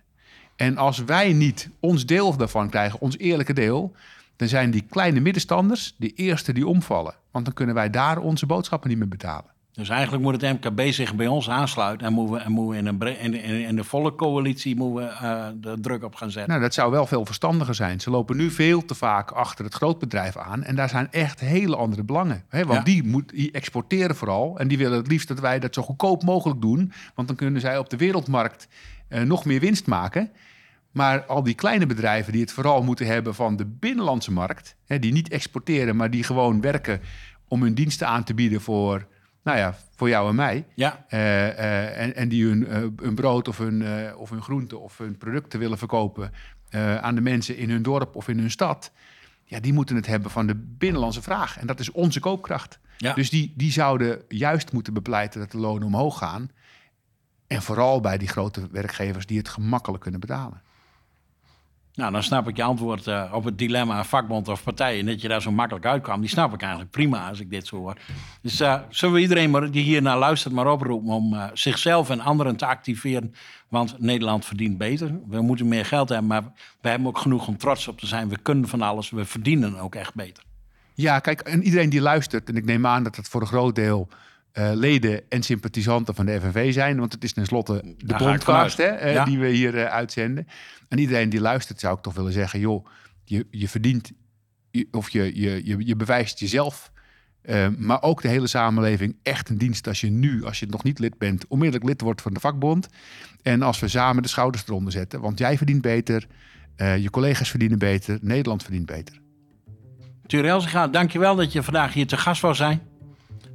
En 0.60 0.76
als 0.76 0.98
wij 1.04 1.32
niet 1.32 1.70
ons 1.80 2.06
deel 2.06 2.36
daarvan 2.36 2.70
krijgen, 2.70 3.00
ons 3.00 3.18
eerlijke 3.18 3.52
deel, 3.52 3.92
dan 4.36 4.48
zijn 4.48 4.70
die 4.70 4.84
kleine 4.90 5.20
middenstanders 5.20 5.94
de 5.96 6.12
eerste 6.12 6.52
die 6.52 6.66
omvallen. 6.66 7.14
Want 7.30 7.44
dan 7.44 7.54
kunnen 7.54 7.74
wij 7.74 7.90
daar 7.90 8.18
onze 8.18 8.46
boodschappen 8.46 8.88
niet 8.88 8.98
meer 8.98 9.08
betalen. 9.08 9.49
Dus 9.72 9.88
eigenlijk 9.88 10.22
moet 10.22 10.40
het 10.40 10.52
MKB 10.62 10.92
zich 10.92 11.14
bij 11.14 11.26
ons 11.26 11.50
aansluiten 11.50 12.06
en 12.06 12.12
moeten 12.12 12.34
we, 12.34 12.40
en 12.40 12.52
moeten 12.52 12.98
we 12.98 13.18
in, 13.18 13.34
een, 13.34 13.66
in, 13.66 13.76
de 13.76 13.84
volle 13.84 14.14
coalitie 14.14 14.76
moeten 14.76 15.06
we, 15.06 15.12
uh, 15.22 15.46
de 15.54 15.80
druk 15.80 16.04
op 16.04 16.14
gaan 16.14 16.30
zetten. 16.30 16.50
Nou, 16.50 16.62
dat 16.62 16.74
zou 16.74 16.90
wel 16.90 17.06
veel 17.06 17.24
verstandiger 17.24 17.74
zijn. 17.74 18.00
Ze 18.00 18.10
lopen 18.10 18.36
nu 18.36 18.50
veel 18.50 18.84
te 18.84 18.94
vaak 18.94 19.30
achter 19.30 19.64
het 19.64 19.74
grootbedrijf 19.74 20.36
aan 20.36 20.62
en 20.62 20.76
daar 20.76 20.88
zijn 20.88 21.10
echt 21.10 21.40
hele 21.40 21.76
andere 21.76 22.02
belangen. 22.02 22.44
Hè? 22.48 22.64
Want 22.64 22.84
die, 22.84 23.04
moet, 23.04 23.28
die 23.28 23.50
exporteren 23.50 24.16
vooral 24.16 24.58
en 24.58 24.68
die 24.68 24.78
willen 24.78 24.98
het 24.98 25.06
liefst 25.06 25.28
dat 25.28 25.40
wij 25.40 25.58
dat 25.58 25.74
zo 25.74 25.82
goedkoop 25.82 26.22
mogelijk 26.22 26.60
doen, 26.60 26.92
want 27.14 27.28
dan 27.28 27.36
kunnen 27.36 27.60
zij 27.60 27.78
op 27.78 27.90
de 27.90 27.96
wereldmarkt 27.96 28.68
uh, 29.08 29.22
nog 29.22 29.44
meer 29.44 29.60
winst 29.60 29.86
maken. 29.86 30.30
Maar 30.90 31.24
al 31.24 31.42
die 31.42 31.54
kleine 31.54 31.86
bedrijven 31.86 32.32
die 32.32 32.40
het 32.40 32.52
vooral 32.52 32.82
moeten 32.82 33.06
hebben 33.06 33.34
van 33.34 33.56
de 33.56 33.66
binnenlandse 33.66 34.32
markt, 34.32 34.76
hè, 34.86 34.98
die 34.98 35.12
niet 35.12 35.28
exporteren, 35.28 35.96
maar 35.96 36.10
die 36.10 36.22
gewoon 36.22 36.60
werken 36.60 37.00
om 37.48 37.62
hun 37.62 37.74
diensten 37.74 38.06
aan 38.06 38.24
te 38.24 38.34
bieden 38.34 38.60
voor 38.60 39.06
nou 39.42 39.58
ja, 39.58 39.74
voor 39.96 40.08
jou 40.08 40.28
en 40.28 40.34
mij. 40.34 40.66
Ja. 40.74 41.04
Uh, 41.10 41.18
uh, 41.20 42.00
en, 42.00 42.16
en 42.16 42.28
die 42.28 42.46
hun, 42.46 42.60
uh, 42.60 42.76
hun 42.96 43.14
brood 43.14 43.48
of 43.48 43.58
hun, 43.58 43.84
of 44.16 44.30
hun 44.30 44.42
groente 44.42 44.78
of 44.78 44.98
hun 44.98 45.18
producten 45.18 45.58
willen 45.58 45.78
verkopen 45.78 46.32
aan 47.00 47.14
de 47.14 47.20
mensen 47.20 47.56
in 47.56 47.70
hun 47.70 47.82
dorp 47.82 48.16
of 48.16 48.28
in 48.28 48.38
hun 48.38 48.50
stad. 48.50 48.92
Ja, 49.44 49.60
die 49.60 49.72
moeten 49.72 49.96
het 49.96 50.06
hebben 50.06 50.30
van 50.30 50.46
de 50.46 50.54
binnenlandse 50.54 51.22
vraag. 51.22 51.58
En 51.58 51.66
dat 51.66 51.80
is 51.80 51.90
onze 51.90 52.20
koopkracht. 52.20 52.78
Ja. 52.96 53.14
Dus 53.14 53.30
die, 53.30 53.52
die 53.56 53.72
zouden 53.72 54.22
juist 54.28 54.72
moeten 54.72 54.94
bepleiten 54.94 55.40
dat 55.40 55.50
de 55.50 55.58
lonen 55.58 55.86
omhoog 55.86 56.18
gaan. 56.18 56.50
En 57.46 57.62
vooral 57.62 58.00
bij 58.00 58.18
die 58.18 58.28
grote 58.28 58.68
werkgevers 58.70 59.26
die 59.26 59.38
het 59.38 59.48
gemakkelijk 59.48 60.02
kunnen 60.02 60.20
betalen. 60.20 60.62
Nou, 61.94 62.12
dan 62.12 62.22
snap 62.22 62.48
ik 62.48 62.56
je 62.56 62.62
antwoord 62.62 63.06
uh, 63.06 63.32
op 63.32 63.44
het 63.44 63.58
dilemma 63.58 64.04
vakbond 64.04 64.48
of 64.48 64.62
partij. 64.62 64.98
En 64.98 65.06
dat 65.06 65.20
je 65.20 65.28
daar 65.28 65.42
zo 65.42 65.50
makkelijk 65.50 65.86
uitkwam. 65.86 66.20
Die 66.20 66.30
snap 66.30 66.54
ik 66.54 66.60
eigenlijk 66.60 66.90
prima 66.90 67.28
als 67.28 67.40
ik 67.40 67.50
dit 67.50 67.66
zo 67.66 67.76
hoor. 67.76 67.96
Dus 68.42 68.60
uh, 68.60 68.80
zullen 68.88 69.14
we 69.14 69.20
iedereen 69.20 69.50
maar, 69.50 69.70
die 69.70 69.82
hier 69.82 70.02
naar 70.02 70.18
luistert 70.18 70.54
maar 70.54 70.72
oproepen 70.72 71.12
om 71.12 71.34
uh, 71.34 71.44
zichzelf 71.52 72.10
en 72.10 72.20
anderen 72.20 72.56
te 72.56 72.66
activeren. 72.66 73.34
Want 73.68 73.94
Nederland 73.98 74.44
verdient 74.44 74.78
beter. 74.78 75.20
We 75.28 75.40
moeten 75.40 75.68
meer 75.68 75.84
geld 75.84 76.08
hebben, 76.08 76.26
maar 76.26 76.42
we 76.80 76.88
hebben 76.88 77.08
ook 77.08 77.18
genoeg 77.18 77.48
om 77.48 77.56
trots 77.56 77.88
op 77.88 77.98
te 77.98 78.06
zijn. 78.06 78.28
We 78.28 78.38
kunnen 78.38 78.68
van 78.68 78.82
alles. 78.82 79.10
We 79.10 79.24
verdienen 79.24 79.78
ook 79.78 79.94
echt 79.94 80.14
beter. 80.14 80.44
Ja, 80.94 81.18
kijk, 81.18 81.40
en 81.40 81.62
iedereen 81.62 81.90
die 81.90 82.00
luistert, 82.00 82.48
en 82.48 82.56
ik 82.56 82.64
neem 82.64 82.86
aan 82.86 83.02
dat 83.02 83.16
het 83.16 83.28
voor 83.28 83.40
een 83.40 83.46
groot 83.46 83.74
deel 83.74 84.08
uh, 84.54 84.70
leden 84.74 85.22
en 85.28 85.42
sympathisanten 85.42 86.14
van 86.14 86.26
de 86.26 86.40
FNV 86.40 86.72
zijn. 86.72 86.98
Want 86.98 87.12
het 87.12 87.24
is 87.24 87.32
tenslotte 87.32 87.94
de 87.96 88.14
podcast 88.14 88.76
hè, 88.76 89.14
uh, 89.14 89.24
die 89.24 89.38
we 89.38 89.48
hier 89.48 89.74
uh, 89.74 89.84
uitzenden. 89.84 90.46
En 90.88 90.98
iedereen 90.98 91.28
die 91.28 91.40
luistert 91.40 91.80
zou 91.80 91.96
ik 91.96 92.02
toch 92.02 92.14
willen 92.14 92.32
zeggen... 92.32 92.60
joh, 92.60 92.86
je, 93.24 93.46
je 93.50 93.68
verdient 93.68 94.12
je, 94.70 94.88
of 94.90 95.10
je, 95.10 95.40
je, 95.40 95.66
je, 95.66 95.86
je 95.86 95.96
bewijst 95.96 96.38
jezelf... 96.38 96.92
maar 97.78 98.02
ook 98.02 98.22
de 98.22 98.28
hele 98.28 98.46
samenleving 98.46 99.16
echt 99.22 99.48
een 99.48 99.58
dienst 99.58 99.86
als 99.86 100.00
je 100.00 100.10
nu, 100.10 100.44
als 100.44 100.60
je 100.60 100.66
nog 100.66 100.82
niet 100.82 100.98
lid 100.98 101.18
bent... 101.18 101.46
onmiddellijk 101.48 101.88
lid 101.88 102.00
wordt 102.00 102.22
van 102.22 102.34
de 102.34 102.40
vakbond. 102.40 102.88
En 103.42 103.62
als 103.62 103.80
we 103.80 103.88
samen 103.88 104.22
de 104.22 104.28
schouders 104.28 104.66
eronder 104.66 104.92
zetten. 104.92 105.20
Want 105.20 105.38
jij 105.38 105.56
verdient 105.56 105.82
beter, 105.82 106.26
je 106.76 107.10
collega's 107.10 107.50
verdienen 107.50 107.78
beter, 107.78 108.18
Nederland 108.22 108.62
verdient 108.62 108.86
beter. 108.86 109.20
Thierry 110.26 110.90
dankjewel 110.90 111.36
dat 111.36 111.52
je 111.52 111.62
vandaag 111.62 111.92
hier 111.92 112.06
te 112.06 112.16
gast 112.16 112.40
wou 112.40 112.54
zijn. 112.54 112.89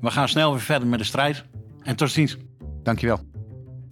We 0.06 0.12
gaan 0.12 0.30
snel 0.30 0.52
weer 0.52 0.62
verder 0.62 0.88
met 0.88 1.00
de 1.00 1.06
strijd. 1.06 1.46
En 1.84 1.96
tot 1.96 2.12
ziens. 2.12 2.38
Dankjewel. 2.84 3.20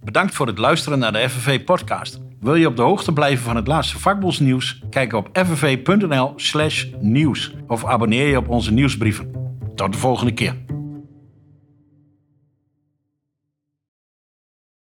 Bedankt 0.04 0.34
voor 0.34 0.46
het 0.46 0.58
luisteren 0.58 0.98
naar 0.98 1.12
de 1.12 1.28
FNV-podcast. 1.28 2.20
Wil 2.40 2.54
je 2.54 2.66
op 2.66 2.76
de 2.76 2.82
hoogte 2.82 3.12
blijven 3.12 3.44
van 3.44 3.56
het 3.56 3.66
laatste 3.66 3.98
vakbondsnieuws? 3.98 4.82
Kijk 4.90 5.12
op 5.12 5.28
ffv.nl/nieuws 5.32 6.34
of 7.66 7.84
abonneer 7.84 8.28
je 8.28 8.38
op 8.38 8.48
onze 8.48 8.72
nieuwsbrieven. 8.72 9.30
Tot 9.74 9.92
de 9.92 9.98
volgende 9.98 10.32
keer. 10.32 10.63